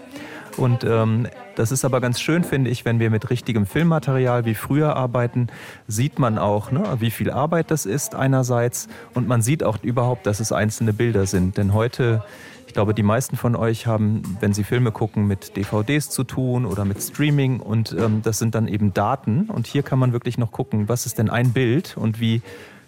Und 0.58 0.84
ähm, 0.84 1.28
das 1.56 1.72
ist 1.72 1.86
aber 1.86 2.02
ganz 2.02 2.20
schön, 2.20 2.44
finde 2.44 2.70
ich, 2.70 2.86
wenn 2.86 3.00
wir 3.00 3.10
mit 3.10 3.30
richtigem 3.30 3.66
Filmmaterial 3.66 4.46
wie 4.46 4.56
früher 4.56 4.96
arbeiten, 4.96 5.48
sieht 5.88 6.20
man 6.20 6.38
auch, 6.38 6.72
ne, 6.72 6.84
wie 7.00 7.12
viel 7.12 7.32
Arbeit 7.32 7.72
das 7.72 7.86
ist 7.86 8.16
einerseits 8.16 8.88
und 9.14 9.28
man 9.28 9.42
sieht 9.42 9.64
auch 9.64 9.78
überhaupt, 9.84 10.26
dass 10.26 10.40
es 10.40 10.52
einzelne 10.52 10.94
Bilder 10.94 11.26
sind. 11.26 11.58
Denn 11.58 11.74
heute 11.74 12.24
ich 12.72 12.74
glaube, 12.74 12.94
die 12.94 13.04
meisten 13.04 13.36
von 13.36 13.58
euch 13.58 13.86
haben, 13.86 14.38
wenn 14.40 14.54
sie 14.54 14.64
Filme 14.64 14.94
gucken, 14.94 15.28
mit 15.28 15.58
DVDs 15.58 16.10
zu 16.10 16.24
tun 16.24 16.66
oder 16.66 16.86
mit 16.86 17.04
Streaming 17.04 17.60
und 17.60 17.94
ähm, 18.00 18.22
das 18.24 18.40
sind 18.40 18.56
dann 18.56 18.70
eben 18.70 18.94
Daten. 18.94 19.50
Und 19.50 19.68
hier 19.68 19.84
kann 19.84 20.00
man 20.00 20.14
wirklich 20.14 20.38
noch 20.38 20.54
gucken, 20.54 20.88
was 20.88 21.06
ist 21.06 21.18
denn 21.18 21.30
ein 21.30 21.52
Bild 21.52 21.98
und 21.98 22.22
wie 22.22 22.42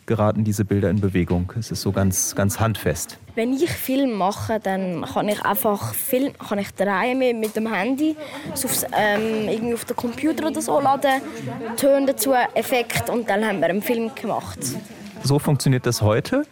geraten 0.05 0.43
diese 0.43 0.65
Bilder 0.65 0.89
in 0.89 0.99
Bewegung. 0.99 1.51
Es 1.57 1.71
ist 1.71 1.81
so 1.81 1.91
ganz, 1.91 2.35
ganz 2.35 2.59
handfest. 2.59 3.17
Wenn 3.35 3.53
ich 3.53 3.69
Film 3.71 4.13
mache, 4.13 4.59
dann 4.59 5.03
kann 5.03 5.27
ich 5.27 5.43
einfach 5.43 5.93
Film, 5.93 6.33
kann 6.37 6.59
ich 6.59 6.71
drehen 6.73 7.39
mit, 7.39 7.55
dem 7.55 7.71
Handy, 7.73 8.15
so 8.53 8.67
aufs, 8.67 8.85
ähm, 8.95 9.47
irgendwie 9.49 9.73
auf 9.73 9.85
den 9.85 9.95
Computer 9.95 10.47
oder 10.47 10.61
so 10.61 10.79
laden, 10.79 11.21
Töne 11.77 12.07
dazu, 12.07 12.33
Effekt 12.53 13.09
und 13.09 13.29
dann 13.29 13.45
haben 13.45 13.59
wir 13.59 13.67
einen 13.67 13.81
Film 13.81 14.13
gemacht. 14.13 14.59
So 15.23 15.39
funktioniert 15.39 15.85
das 15.85 16.01
heute. 16.01 16.45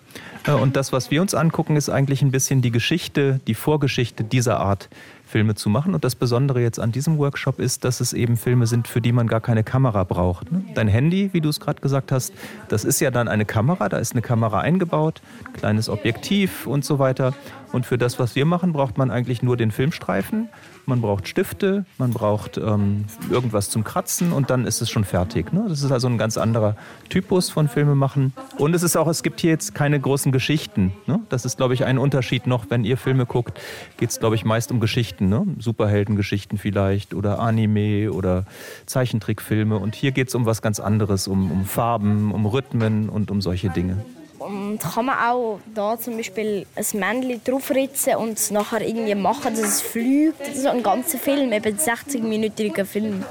Äh, 0.45 0.53
und 0.53 0.75
das, 0.75 0.91
was 0.91 1.11
wir 1.11 1.21
uns 1.21 1.35
angucken, 1.35 1.75
ist 1.75 1.89
eigentlich 1.89 2.21
ein 2.21 2.31
bisschen 2.31 2.61
die 2.61 2.71
Geschichte, 2.71 3.39
die 3.47 3.55
Vorgeschichte 3.55 4.23
dieser 4.23 4.59
Art 4.59 4.89
Filme 5.31 5.55
zu 5.55 5.69
machen. 5.69 5.95
Und 5.95 6.03
das 6.03 6.15
Besondere 6.15 6.61
jetzt 6.61 6.79
an 6.79 6.91
diesem 6.91 7.17
Workshop 7.17 7.59
ist, 7.59 7.83
dass 7.85 8.01
es 8.01 8.13
eben 8.13 8.37
Filme 8.37 8.67
sind, 8.67 8.87
für 8.87 9.01
die 9.01 9.11
man 9.11 9.27
gar 9.27 9.41
keine 9.41 9.63
Kamera 9.63 10.03
braucht. 10.03 10.51
Ne? 10.51 10.63
Dein 10.75 10.87
Handy, 10.87 11.29
wie 11.33 11.41
du 11.41 11.49
es 11.49 11.59
gerade 11.59 11.81
gesagt 11.81 12.11
hast, 12.11 12.33
das 12.67 12.83
ist 12.83 12.99
ja 12.99 13.09
dann 13.09 13.27
eine 13.27 13.45
Kamera, 13.45 13.89
da 13.89 13.97
ist 13.97 14.11
eine 14.11 14.21
Kamera 14.21 14.59
eingebaut, 14.59 15.21
kleines 15.53 15.89
Objektiv 15.89 16.67
und 16.67 16.85
so 16.85 16.99
weiter. 16.99 17.33
Und 17.71 17.85
für 17.85 17.97
das, 17.97 18.19
was 18.19 18.35
wir 18.35 18.45
machen, 18.45 18.73
braucht 18.73 18.97
man 18.97 19.09
eigentlich 19.09 19.41
nur 19.41 19.55
den 19.55 19.71
Filmstreifen 19.71 20.49
man 20.85 21.01
braucht 21.01 21.27
Stifte, 21.27 21.85
man 21.97 22.11
braucht 22.11 22.57
ähm, 22.57 23.05
irgendwas 23.29 23.69
zum 23.69 23.83
Kratzen 23.83 24.31
und 24.31 24.49
dann 24.49 24.65
ist 24.65 24.81
es 24.81 24.89
schon 24.89 25.03
fertig. 25.03 25.53
Ne? 25.53 25.65
Das 25.67 25.81
ist 25.81 25.91
also 25.91 26.07
ein 26.07 26.17
ganz 26.17 26.37
anderer 26.37 26.75
Typus 27.09 27.49
von 27.49 27.67
Filmemachen. 27.67 28.33
Und 28.57 28.73
es 28.73 28.83
ist 28.83 28.95
auch, 28.97 29.07
es 29.07 29.23
gibt 29.23 29.41
hier 29.41 29.51
jetzt 29.51 29.75
keine 29.75 29.99
großen 29.99 30.31
Geschichten. 30.31 30.93
Ne? 31.07 31.19
Das 31.29 31.45
ist, 31.45 31.57
glaube 31.57 31.73
ich, 31.73 31.85
ein 31.85 31.97
Unterschied 31.97 32.47
noch. 32.47 32.65
Wenn 32.69 32.83
ihr 32.83 32.97
Filme 32.97 33.25
guckt, 33.25 33.59
geht 33.97 34.09
es, 34.09 34.19
glaube 34.19 34.35
ich, 34.35 34.45
meist 34.45 34.71
um 34.71 34.79
Geschichten. 34.79 35.29
Ne? 35.29 35.45
Superheldengeschichten 35.59 36.57
vielleicht 36.57 37.13
oder 37.13 37.39
Anime 37.39 38.11
oder 38.11 38.45
Zeichentrickfilme. 38.85 39.77
Und 39.77 39.95
hier 39.95 40.11
geht 40.11 40.29
es 40.29 40.35
um 40.35 40.45
was 40.45 40.61
ganz 40.61 40.79
anderes, 40.79 41.27
um, 41.27 41.51
um 41.51 41.65
Farben, 41.65 42.31
um 42.31 42.45
Rhythmen 42.45 43.09
und 43.09 43.31
um 43.31 43.41
solche 43.41 43.69
Dinge. 43.69 43.97
Und 44.41 44.79
kann 44.79 45.05
man 45.05 45.19
auch 45.19 45.59
da 45.73 45.99
zum 45.99 46.17
Beispiel 46.17 46.65
ein 46.75 46.99
Männchen 46.99 47.41
draufritzen 47.43 48.15
und 48.15 48.39
es 48.39 48.49
nachher 48.49 48.81
irgendwie 48.81 49.13
machen, 49.13 49.53
dass 49.53 49.63
es 49.63 49.81
fliegt. 49.81 50.55
So 50.55 50.69
ein 50.69 50.81
ganzer 50.81 51.19
Film, 51.19 51.51
eben 51.53 51.77
60-minütiger 51.77 52.85
Film. 52.85 53.23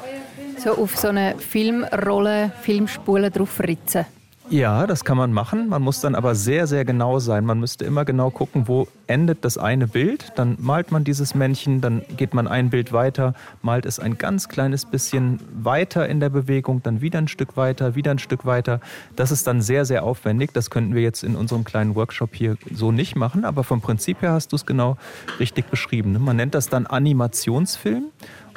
So 0.56 0.76
auf 0.76 0.96
so 0.96 1.08
eine 1.08 1.36
Filmrolle, 1.38 2.52
Filmspule 2.62 3.30
draufritzen. 3.30 4.06
Ja, 4.50 4.88
das 4.88 5.04
kann 5.04 5.16
man 5.16 5.32
machen. 5.32 5.68
Man 5.68 5.80
muss 5.80 6.00
dann 6.00 6.16
aber 6.16 6.34
sehr, 6.34 6.66
sehr 6.66 6.84
genau 6.84 7.20
sein. 7.20 7.44
Man 7.44 7.60
müsste 7.60 7.84
immer 7.84 8.04
genau 8.04 8.30
gucken, 8.30 8.66
wo 8.66 8.88
endet 9.06 9.44
das 9.44 9.56
eine 9.56 9.86
Bild. 9.86 10.32
Dann 10.34 10.56
malt 10.58 10.90
man 10.90 11.04
dieses 11.04 11.36
Männchen, 11.36 11.80
dann 11.80 12.02
geht 12.16 12.34
man 12.34 12.48
ein 12.48 12.68
Bild 12.68 12.92
weiter, 12.92 13.34
malt 13.62 13.86
es 13.86 14.00
ein 14.00 14.18
ganz 14.18 14.48
kleines 14.48 14.86
bisschen 14.86 15.38
weiter 15.54 16.08
in 16.08 16.18
der 16.18 16.30
Bewegung, 16.30 16.82
dann 16.82 17.00
wieder 17.00 17.20
ein 17.20 17.28
Stück 17.28 17.56
weiter, 17.56 17.94
wieder 17.94 18.10
ein 18.10 18.18
Stück 18.18 18.44
weiter. 18.44 18.80
Das 19.14 19.30
ist 19.30 19.46
dann 19.46 19.62
sehr, 19.62 19.84
sehr 19.84 20.02
aufwendig. 20.02 20.50
Das 20.52 20.68
könnten 20.68 20.96
wir 20.96 21.02
jetzt 21.02 21.22
in 21.22 21.36
unserem 21.36 21.62
kleinen 21.62 21.94
Workshop 21.94 22.34
hier 22.34 22.56
so 22.74 22.90
nicht 22.90 23.14
machen. 23.14 23.44
Aber 23.44 23.62
vom 23.62 23.80
Prinzip 23.80 24.20
her 24.20 24.32
hast 24.32 24.50
du 24.50 24.56
es 24.56 24.66
genau 24.66 24.96
richtig 25.38 25.66
beschrieben. 25.66 26.10
Ne? 26.10 26.18
Man 26.18 26.34
nennt 26.34 26.56
das 26.56 26.68
dann 26.68 26.88
Animationsfilm. 26.88 28.06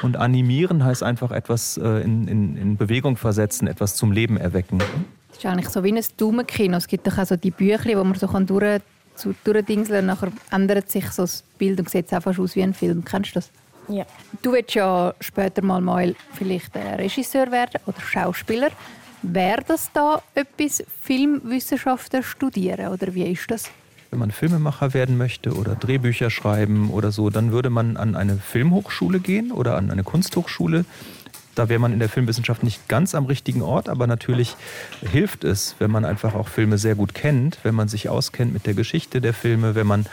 Und 0.02 0.18
animieren 0.18 0.84
heißt 0.84 1.04
einfach 1.04 1.30
etwas 1.30 1.78
äh, 1.78 2.02
in, 2.02 2.28
in, 2.28 2.58
in 2.58 2.78
Bewegung 2.78 3.16
versetzen, 3.16 3.68
etwas 3.68 3.96
zum 3.96 4.12
Leben 4.12 4.38
erwecken. 4.38 4.82
Das 5.44 5.52
ist 5.52 5.58
eigentlich 5.58 5.70
so 5.74 5.84
wie 5.84 5.92
ein 5.92 6.06
Daumenkino. 6.16 6.78
Es 6.78 6.88
gibt 6.88 7.06
doch 7.06 7.18
auch 7.18 7.26
so 7.26 7.36
die 7.36 7.52
Bücher, 7.52 8.00
wo 8.00 8.04
man 8.06 8.16
so 8.16 8.28
kann 8.28 8.46
durch, 8.46 8.82
so 9.16 9.34
durchdingseln 9.44 10.00
und 10.00 10.06
nachher 10.06 10.32
ändert 10.52 10.90
sich 10.90 11.12
so 11.12 11.24
das 11.24 11.44
Bild 11.58 11.80
und 11.80 11.90
sieht 11.90 12.14
einfach 12.14 12.40
aus 12.40 12.56
wie 12.56 12.64
ein 12.64 12.74
Film. 12.74 13.04
Kennst 13.04 13.32
du 13.32 13.34
das? 13.36 13.52
Ja. 13.90 14.06
Du 14.42 14.54
willst 14.54 14.74
ja 14.74 15.14
später 15.20 15.62
mal, 15.62 15.82
mal 15.82 16.16
vielleicht 16.32 16.74
Regisseur 16.74 17.52
werden 17.52 17.82
oder 17.86 18.00
Schauspieler. 18.00 18.70
Wäre 19.22 19.62
das 19.68 19.92
da 19.94 20.22
etwas, 20.34 20.82
Filmwissenschaften 21.02 22.24
studieren 22.24 22.88
oder 22.88 23.14
wie 23.14 23.30
ist 23.30 23.52
das? 23.52 23.66
Wenn 24.12 24.20
man 24.20 24.32
Filmemacher 24.32 24.94
werden 24.94 25.18
möchte 25.18 25.54
oder 25.56 25.76
Drehbücher 25.76 26.30
schreiben 26.30 26.90
oder 26.90 27.12
so, 27.12 27.30
dann 27.30 27.52
würde 27.52 27.70
man 27.70 27.98
an 27.98 28.16
eine 28.16 28.38
Filmhochschule 28.38 29.20
gehen 29.20 29.52
oder 29.52 29.76
an 29.76 29.92
eine 29.92 30.04
Kunsthochschule. 30.04 30.86
Da 31.56 31.70
wäre 31.70 31.80
man 31.80 31.94
in 31.94 32.00
der 32.00 32.10
Filmwissenschaft 32.10 32.64
nicht 32.64 32.88
ganz 32.88 33.14
am 33.14 33.26
richtigen 33.26 33.62
Ort, 33.62 33.90
aber 33.90 34.08
natürlich 34.08 34.56
hilft 35.02 35.44
es, 35.44 35.76
wenn 35.80 35.92
man 35.92 36.04
einfach 36.04 36.34
auch 36.34 36.48
Filme 36.48 36.78
sehr 36.78 36.96
gut 36.96 37.14
kennt, 37.14 37.60
wenn 37.64 37.76
man 37.76 37.88
sich 37.88 38.10
auskennt 38.10 38.54
mit 38.54 38.66
der 38.66 38.74
Geschichte 38.74 39.22
der 39.22 39.34
Filme, 39.34 39.76
wenn 39.76 39.86
man 39.86 40.06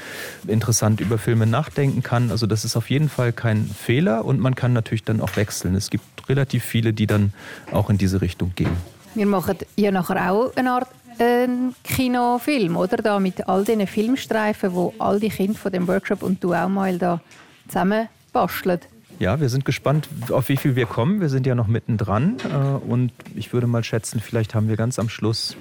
interessant 0.47 1.01
über 1.01 1.19
Filme 1.19 1.47
nachdenken 1.47 2.03
kann. 2.03 2.31
Also 2.31 2.47
das 2.47 2.65
ist 2.65 2.77
auf 2.77 2.91
jeden 2.91 3.09
Fall 3.09 3.33
kein 3.33 3.67
Fehler 3.67 4.25
und 4.25 4.41
man 4.41 4.55
kann 4.55 4.73
natürlich 4.73 5.05
dann 5.05 5.21
auch 5.21 5.37
wechseln. 5.37 5.75
Es 5.75 5.91
gibt 5.91 6.29
relativ 6.29 6.65
viele, 6.65 6.93
die 6.93 7.07
dann 7.07 7.33
auch 7.73 7.91
in 7.91 7.99
diese 7.99 8.21
Richtung 8.21 8.53
gehen. 8.55 8.77
Wir 9.15 9.27
machen 9.27 9.57
ja 9.77 9.91
nachher 9.91 10.33
auch 10.33 10.55
eine 10.57 10.73
Art 10.73 10.89
äh, 11.19 11.49
Kinofilm, 11.85 12.77
oder? 12.77 12.99
Da 12.99 13.19
mit 13.19 13.49
all 13.49 13.65
diesen 13.65 13.87
Filmstreifen, 13.87 14.73
wo 14.73 14.95
all 14.99 15.19
die 15.19 15.31
Kinder 15.31 15.59
von 15.59 15.73
dem 15.73 15.89
Workshop 15.89 16.23
und 16.23 16.43
du 16.43 16.55
auch 16.55 16.69
mal 16.69 16.97
da 16.99 17.21
zusammen 17.69 18.09
basteln. 18.33 18.81
Ja, 19.21 19.39
wir 19.39 19.51
sind 19.51 19.67
gespannt, 19.67 20.09
auf 20.31 20.49
wie 20.49 20.57
viel 20.57 20.77
wir 20.77 20.87
kommen. 20.87 21.21
Wir 21.21 21.29
sind 21.29 21.47
ja 21.47 21.55
noch 21.55 21.67
mittendran. 21.67 22.39
Äh, 22.51 22.91
und 22.91 23.13
ich 23.37 23.53
würde 23.53 23.67
mal 23.67 23.85
schätzen, 23.85 24.19
vielleicht 24.19 24.55
haben 24.55 24.69
wir 24.69 24.77
ganz 24.77 24.99
am 24.99 25.11
Schluss 25.11 25.57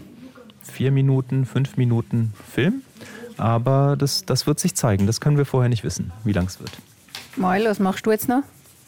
vier 0.64 0.92
Minuten, 0.92 1.46
fünf 1.46 1.76
Minuten 1.76 2.34
Film. 2.50 2.84
Aber 3.36 3.98
das, 3.98 4.24
das 4.24 4.48
wird 4.48 4.62
sich 4.62 4.76
zeigen. 4.76 5.08
Das 5.08 5.20
können 5.20 5.38
wir 5.38 5.46
vorher 5.46 5.68
nicht 5.68 5.84
wissen, 5.84 6.14
wie 6.24 6.32
lang 6.32 6.46
es 6.46 6.62
wird. 6.62 6.72
Mail, 7.36 7.66
was 7.66 7.80
machst 7.80 8.06
du 8.06 8.12
jetzt 8.12 8.30
noch? 8.30 8.44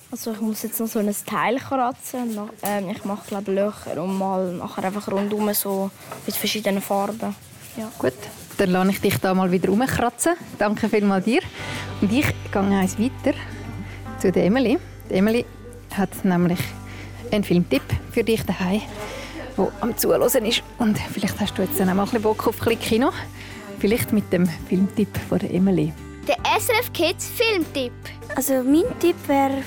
Also 0.09 0.31
ich 0.31 0.39
muss 0.39 0.63
jetzt 0.63 0.79
noch 0.79 0.87
so 0.87 0.99
ein 0.99 1.13
Teil 1.25 1.57
kratzen. 1.57 2.39
Ähm, 2.63 2.89
ich 2.89 3.03
mache 3.03 3.27
glaube 3.27 3.51
Löcher 3.51 4.01
und 4.01 4.17
mal 4.17 4.53
nachher 4.53 4.85
einfach 4.85 5.11
rundum 5.11 5.53
so 5.53 5.91
mit 6.25 6.35
verschiedenen 6.35 6.81
Farben. 6.81 7.35
Ja. 7.75 7.91
Gut, 7.99 8.13
dann 8.57 8.69
lasse 8.69 8.91
ich 8.91 9.01
dich 9.01 9.17
da 9.17 9.33
mal 9.33 9.51
wieder 9.51 9.67
rumkratzen. 9.67 10.35
Danke 10.57 10.87
vielmals 10.87 11.25
dir. 11.25 11.41
Und 11.99 12.09
ich 12.13 12.27
gehe 12.53 12.61
eins 12.61 12.97
weiter 12.97 13.33
zu 14.21 14.31
der 14.31 14.45
Emily. 14.45 14.77
Die 15.09 15.15
Emily 15.15 15.45
hat 15.97 16.23
nämlich 16.23 16.59
einen 17.31 17.43
Filmtipp 17.43 17.81
für 18.11 18.23
dich 18.23 18.43
daheim, 18.45 18.81
der 19.57 19.71
am 19.81 19.97
Zuhören 19.97 20.45
ist. 20.45 20.61
Und 20.77 20.99
vielleicht 20.99 21.39
hast 21.39 21.57
du 21.57 21.63
jetzt 21.63 21.79
dann 21.79 21.89
auch 21.89 21.95
mal 21.95 22.03
ein 22.03 22.05
bisschen 22.05 22.21
Bock 22.21 22.47
auf 22.47 22.61
ein 22.61 22.67
bisschen 22.67 22.81
Kino. 22.81 23.11
Vielleicht 23.79 24.13
mit 24.13 24.31
dem 24.31 24.47
Filmtipp 24.69 25.09
von 25.27 25.39
der 25.39 25.51
Emily. 25.51 25.91
Der 26.27 26.37
SRF 26.59 26.93
Kids 26.93 27.31
Filmtipp. 27.35 27.93
Also 28.35 28.61
mein 28.63 28.83
Tipp 28.99 29.15
wäre 29.27 29.63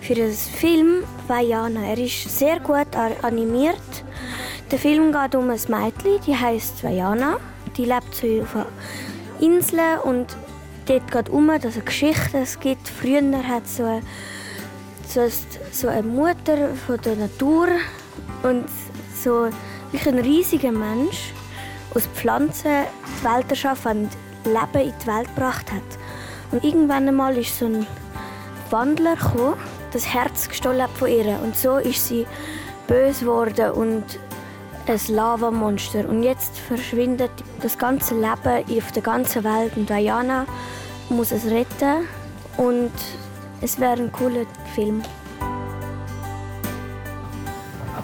für 0.00 0.14
den 0.14 0.32
Film 0.32 1.04
Vajana. 1.28 1.88
Er 1.88 1.98
ist 1.98 2.38
sehr 2.38 2.60
gut 2.60 2.96
animiert. 3.20 3.76
Der 4.70 4.78
Film 4.78 5.12
geht 5.12 5.34
um 5.34 5.50
ein 5.50 5.60
Mädchen, 5.68 6.18
die 6.26 6.34
heißt 6.34 6.82
Vajana. 6.82 7.36
Die 7.76 7.84
lebt 7.84 8.14
so 8.14 8.26
auf 8.40 8.56
einer 8.56 8.66
Insel 9.38 9.98
und 10.02 10.34
dort 10.86 11.10
geht 11.10 11.28
um, 11.28 11.48
dass 11.48 11.76
es 11.76 12.60
gibt. 12.60 12.88
Früher 12.88 13.22
hat 13.46 13.68
so 13.68 13.84
eine, 13.84 14.02
so, 15.06 15.20
so 15.70 15.88
eine 15.88 16.02
Mutter 16.02 16.74
von 16.86 17.00
der 17.00 17.16
Natur 17.16 17.68
und 18.42 18.66
so 19.22 19.48
wie 19.92 20.08
ein 20.08 20.18
riesiger 20.18 20.72
Mensch 20.72 21.32
aus 21.94 22.06
Pflanzen 22.14 22.84
die 23.20 23.24
Welt 23.24 23.50
erschaffen 23.50 24.04
und 24.04 24.10
Leben 24.44 24.88
in 24.88 24.94
die 25.02 25.06
Welt 25.06 25.28
gebracht 25.34 25.70
hat. 25.70 25.82
Und 26.50 26.64
irgendwann 26.64 27.08
einmal 27.08 27.36
ist 27.36 27.58
so 27.58 27.66
ein 27.66 27.86
Wandler 28.70 29.16
gekommen, 29.16 29.54
das 29.92 30.12
Herz 30.12 30.48
gestohlen 30.48 30.82
hat 30.82 30.90
von 30.90 31.08
ihr. 31.08 31.38
Und 31.42 31.56
so 31.56 31.76
ist 31.76 32.08
sie 32.08 32.26
böse 32.86 33.24
geworden 33.24 33.72
und 33.72 34.04
ein 34.88 35.00
Lavamonster. 35.08 36.08
Und 36.08 36.22
jetzt 36.22 36.58
verschwindet 36.58 37.30
das 37.60 37.78
ganze 37.78 38.14
Leben 38.14 38.78
auf 38.78 38.92
der 38.92 39.02
ganzen 39.02 39.44
Welt. 39.44 39.76
Und 39.76 39.88
Diana 39.88 40.46
muss 41.08 41.32
es 41.32 41.46
retten. 41.46 42.06
Und 42.56 42.92
es 43.60 43.78
wäre 43.78 43.94
ein 43.94 44.12
cooler 44.12 44.46
Film. 44.74 45.02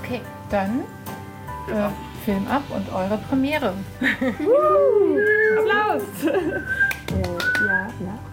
Okay, 0.02 0.20
dann 0.50 0.80
äh, 1.68 1.90
Film 2.24 2.46
ab 2.48 2.62
und 2.70 2.92
eure 2.92 3.18
Premiere. 3.28 3.74
Applaus! 5.58 6.02
Ja, 7.60 7.88
ja. 8.00 8.27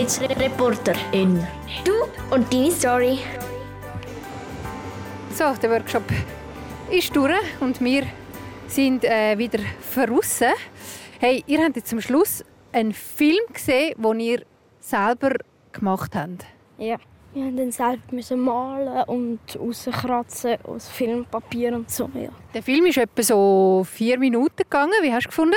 Kids 0.00 0.18
Reporter 0.18 0.94
in 1.12 1.46
Du 1.84 1.92
und 2.34 2.50
deine 2.50 2.70
Story. 2.70 3.18
So, 5.34 5.52
der 5.60 5.70
Workshop 5.72 6.04
ist 6.90 7.14
durch 7.14 7.34
und 7.60 7.78
wir 7.82 8.04
sind 8.66 9.04
äh, 9.04 9.36
wieder 9.36 9.58
verrissen. 9.78 10.54
Hey, 11.18 11.44
ihr 11.46 11.62
habt 11.62 11.76
jetzt 11.76 11.90
zum 11.90 12.00
Schluss 12.00 12.42
einen 12.72 12.94
Film 12.94 13.40
gesehen, 13.52 13.94
den 14.02 14.20
ihr 14.20 14.42
selber 14.80 15.32
gemacht 15.70 16.14
habt. 16.14 16.46
Ja. 16.78 16.96
Wir 17.34 17.42
mussten 17.42 17.56
dann 17.58 17.70
selber 17.70 18.02
müssen 18.10 18.40
malen 18.40 19.04
und 19.04 19.38
rauskratzen 19.54 20.56
aus 20.64 20.88
Filmpapier 20.88 21.74
und 21.74 21.90
so. 21.90 22.08
Ja. 22.14 22.30
Der 22.54 22.62
Film 22.62 22.86
ist 22.86 22.96
etwa 22.96 23.22
so 23.22 23.86
vier 23.86 24.18
Minuten 24.18 24.62
gegangen. 24.62 24.94
Wie 25.02 25.12
hast 25.12 25.24
du 25.24 25.28
gefunden? 25.28 25.56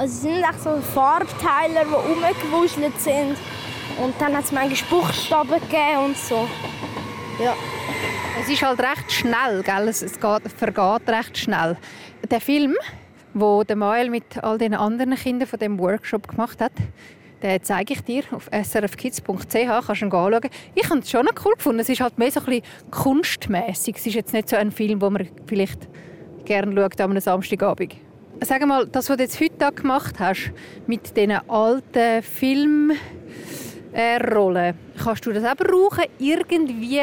Also 0.00 0.14
es 0.14 0.22
sind 0.22 0.62
so 0.64 0.80
Farbteile, 0.94 1.84
die 1.84 1.92
rumgewuschelt 1.92 2.98
sind. 2.98 3.36
Und 4.02 4.14
dann 4.18 4.34
hat 4.34 4.44
es 4.44 4.50
manchmal 4.50 5.02
Buchstaben 5.02 5.60
gegeben 5.60 6.06
und 6.06 6.16
so. 6.16 6.48
Ja. 7.38 7.54
Es 8.40 8.48
ist 8.48 8.62
halt 8.62 8.80
recht 8.80 9.12
schnell, 9.12 9.62
gell? 9.62 9.88
es 9.88 10.00
es 10.00 10.18
geht, 10.18 10.50
vergeht 10.56 11.06
recht 11.06 11.36
schnell. 11.36 11.76
Der 12.30 12.40
Film, 12.40 12.76
wo 13.34 13.62
der 13.62 13.76
Mael 13.76 14.08
mit 14.08 14.42
all 14.42 14.56
den 14.56 14.72
anderen 14.72 15.16
Kindern 15.16 15.46
von 15.46 15.58
dem 15.58 15.78
Workshop 15.78 16.28
gemacht 16.28 16.62
hat, 16.62 16.72
den 17.42 17.62
zeige 17.62 17.92
ich 17.92 18.00
dir 18.00 18.22
auf 18.30 18.48
srfkids.ch, 18.50 19.26
kannst 19.26 19.52
du 19.52 19.58
ihn 19.58 19.70
anschauen. 19.70 20.40
Ich 20.76 20.88
habe 20.88 21.00
es 21.00 21.10
schon 21.10 21.28
cool 21.44 21.52
gefunden. 21.56 21.80
Es 21.80 21.90
ist 21.90 22.00
halt 22.00 22.16
mehr 22.16 22.30
so 22.30 22.40
ein 22.40 22.46
bisschen 22.46 22.64
kunstmäßig. 22.90 23.96
Es 23.98 24.06
ist 24.06 24.14
jetzt 24.14 24.32
nicht 24.32 24.48
so 24.48 24.56
ein 24.56 24.72
Film, 24.72 25.02
wo 25.02 25.10
man 25.10 25.28
vielleicht 25.44 25.88
gerne 26.46 26.74
schaut 26.74 26.98
an 26.98 27.10
einem 27.10 27.20
Samstagabend. 27.20 27.96
Sag 28.42 28.66
mal, 28.66 28.86
das, 28.86 29.10
was 29.10 29.16
du 29.18 29.22
jetzt 29.22 29.38
heute 29.38 29.70
gemacht 29.72 30.18
hast, 30.18 30.50
mit 30.86 31.14
diesen 31.14 31.32
alten 31.48 32.22
Filmrollen, 32.22 32.98
kannst 35.02 35.26
du 35.26 35.32
das 35.32 35.44
auch 35.44 35.56
brauchen, 35.56 36.04
irgendwie 36.18 37.00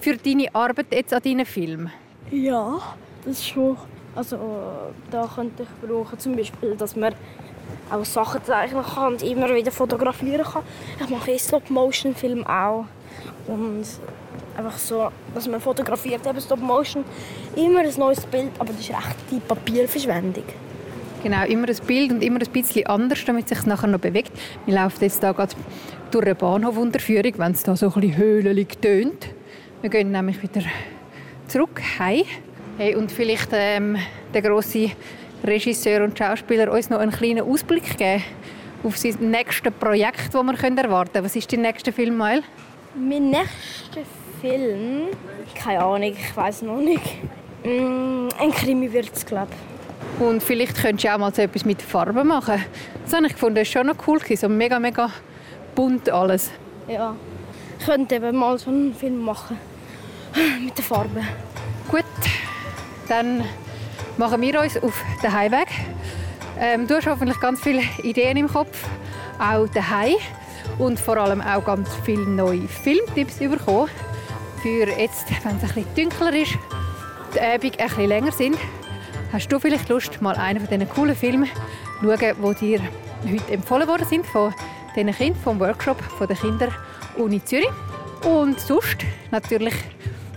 für 0.00 0.16
deine 0.16 0.54
Arbeit 0.54 0.86
jetzt 0.92 1.12
an 1.12 1.20
deinen 1.22 1.44
Film? 1.44 1.90
Ja, 2.30 2.78
das 3.24 3.44
schon. 3.44 3.76
Also 4.14 4.38
da 5.10 5.28
könnte 5.34 5.64
ich 5.64 5.68
brauchen, 5.88 6.18
zum 6.18 6.36
Beispiel, 6.36 6.76
dass 6.76 6.94
man 6.94 7.12
auch 7.90 8.04
Sachen 8.04 8.44
zeichnen 8.44 8.84
kann 8.84 9.14
und 9.14 9.22
immer 9.22 9.52
wieder 9.54 9.72
fotografieren 9.72 10.44
kann. 10.44 10.62
Ich 11.02 11.10
mache 11.10 11.32
eh 11.32 11.38
Stop-Motion-Film 11.38 12.46
auch. 12.46 12.84
Und 13.46 13.84
einfach 14.58 14.78
so, 14.78 15.08
dass 15.34 15.48
man 15.48 15.60
fotografiert, 15.60 16.26
eben 16.26 16.40
Stop-Motion, 16.40 17.04
immer 17.56 17.80
ein 17.80 17.94
neues 17.96 18.26
Bild, 18.26 18.50
aber 18.58 18.72
das 18.72 18.80
ist 18.80 18.90
echt 18.90 19.16
die 19.30 19.40
Papierverschwendung. 19.40 20.44
Genau, 21.22 21.44
immer 21.46 21.68
ein 21.68 21.76
Bild 21.86 22.12
und 22.12 22.22
immer 22.22 22.40
ein 22.40 22.52
bisschen 22.52 22.86
anders, 22.86 23.24
damit 23.24 23.50
es 23.50 23.56
sich 23.56 23.66
nachher 23.66 23.88
noch 23.88 24.00
bewegt. 24.00 24.32
Wir 24.66 24.74
laufen 24.74 25.02
jetzt 25.02 25.22
da 25.22 25.32
gerade 25.32 25.54
durch 26.10 26.24
eine 26.24 26.34
Bahnhofunterführung, 26.34 27.32
wenn 27.38 27.52
es 27.52 27.62
da 27.62 27.76
so 27.76 27.86
ein 27.86 28.00
bisschen 28.00 28.16
höhlig 28.16 28.80
tönt. 28.80 29.28
Wir 29.80 29.90
gehen 29.90 30.10
nämlich 30.10 30.42
wieder 30.42 30.62
zurück 31.46 31.80
heim. 31.98 32.24
Hey, 32.78 32.94
und 32.94 33.10
vielleicht 33.10 33.50
ähm, 33.52 33.96
der 34.32 34.42
große 34.42 34.90
Regisseur 35.44 36.04
und 36.04 36.16
Schauspieler 36.16 36.72
uns 36.72 36.90
noch 36.90 36.98
einen 36.98 37.12
kleinen 37.12 37.40
Ausblick 37.40 37.96
geben 37.96 38.22
auf 38.84 38.96
sein 38.96 39.16
nächstes 39.20 39.72
Projekt, 39.72 40.32
das 40.32 40.42
wir 40.42 40.52
erwarten 40.52 41.12
können. 41.12 41.24
Was 41.24 41.34
ist 41.34 41.52
dein 41.52 41.62
nächster 41.62 41.92
Film, 41.92 42.16
Mael? 42.16 42.42
Mein 42.94 43.30
nächster 43.30 44.02
Film, 44.40 45.08
keine 45.54 45.80
Ahnung, 45.80 46.02
ich 46.02 46.36
weiß 46.36 46.62
noch 46.62 46.78
nicht. 46.78 47.02
Mm, 47.64 48.28
ein 48.38 48.52
Krimi 48.52 48.92
wird 48.92 49.10
es, 49.12 49.26
glaube. 49.26 49.50
Und 50.20 50.42
vielleicht 50.42 50.76
könntest 50.76 51.04
du 51.04 51.14
auch 51.14 51.18
mal 51.18 51.34
so 51.34 51.42
etwas 51.42 51.64
mit 51.64 51.82
Farben 51.82 52.26
machen. 52.26 52.64
Das 53.04 53.14
habe 53.14 53.26
ich 53.26 53.32
gefunden, 53.32 53.56
das 53.56 53.74
war 53.74 53.82
schon 53.82 53.86
noch 53.86 54.06
cool. 54.06 54.20
So 54.36 54.48
mega, 54.48 54.78
mega 54.78 55.10
bunt 55.74 56.08
alles. 56.10 56.50
Ja, 56.88 57.14
ich 57.78 57.86
könnte 57.86 58.16
eben 58.16 58.36
mal 58.36 58.58
so 58.58 58.70
einen 58.70 58.94
Film 58.94 59.18
machen. 59.20 59.58
Mit 60.64 60.76
den 60.76 60.84
Farben. 60.84 61.26
Gut, 61.88 62.04
dann 63.08 63.44
machen 64.16 64.40
wir 64.40 64.60
uns 64.60 64.76
auf 64.76 65.02
den 65.22 65.32
Heimweg. 65.32 65.68
Ähm, 66.60 66.86
du 66.86 66.96
hast 66.96 67.06
hoffentlich 67.06 67.38
ganz 67.40 67.60
viele 67.60 67.82
Ideen 68.02 68.36
im 68.36 68.48
Kopf, 68.48 68.84
auch 69.38 69.68
daheim 69.68 70.16
und 70.78 70.98
vor 70.98 71.16
allem 71.16 71.40
auch 71.40 71.64
ganz 71.64 71.88
viele 72.04 72.26
neue 72.26 72.66
Filmtipps 72.66 73.38
bekommen. 73.38 73.88
Für 74.62 74.88
jetzt, 74.88 75.26
wenn 75.44 75.56
es 75.56 75.62
ein 75.62 75.68
bisschen 75.68 75.94
dunkler 75.94 76.34
ist, 76.34 76.58
die 77.34 77.40
ein 77.40 77.60
bisschen 77.60 78.06
länger 78.06 78.32
sind, 78.32 78.56
hast 79.32 79.52
du 79.52 79.58
vielleicht 79.58 79.88
Lust, 79.88 80.20
mal 80.22 80.36
einen 80.36 80.60
von 80.60 80.68
diesen 80.68 80.88
coolen 80.88 81.16
Filmen 81.16 81.48
zu 82.00 82.16
schauen, 82.16 82.56
die 82.60 82.66
dir 82.66 82.80
heute 83.30 83.52
empfohlen 83.52 83.88
worden 83.88 84.06
sind 84.06 84.26
von 84.26 84.54
diesen 84.96 85.12
Kindern 85.12 85.42
vom 85.42 85.60
Workshop 85.60 86.00
von 86.02 86.26
der 86.26 86.36
Kinderuni 86.36 87.44
Zürich. 87.44 87.70
Und 88.24 88.58
sonst 88.58 88.98
natürlich 89.30 89.74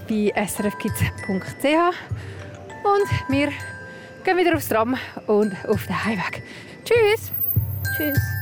bei 0.07 0.31
srfkids.ch. 0.45 1.25
Und 2.83 3.29
wir 3.29 3.49
gehen 4.23 4.37
wieder 4.37 4.55
aufs 4.55 4.67
Tram 4.67 4.97
und 5.27 5.55
auf 5.67 5.85
den 5.85 6.05
Heimweg. 6.05 6.43
Tschüss! 6.85 7.31
Tschüss! 7.95 8.40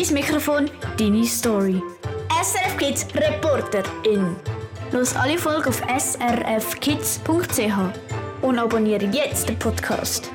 Dein 0.00 0.14
Mikrofon, 0.14 0.70
deine 0.98 1.24
Story. 1.26 1.82
SRF 2.42 2.76
Kids 2.78 3.06
Reporter 3.14 3.82
in. 4.04 4.34
Los 4.92 5.14
alle 5.14 5.36
Folgen 5.36 5.68
auf 5.68 5.82
srfkids.ch 5.98 7.22
und 8.42 8.58
abonniere 8.58 9.04
jetzt 9.06 9.48
den 9.48 9.58
Podcast. 9.58 10.30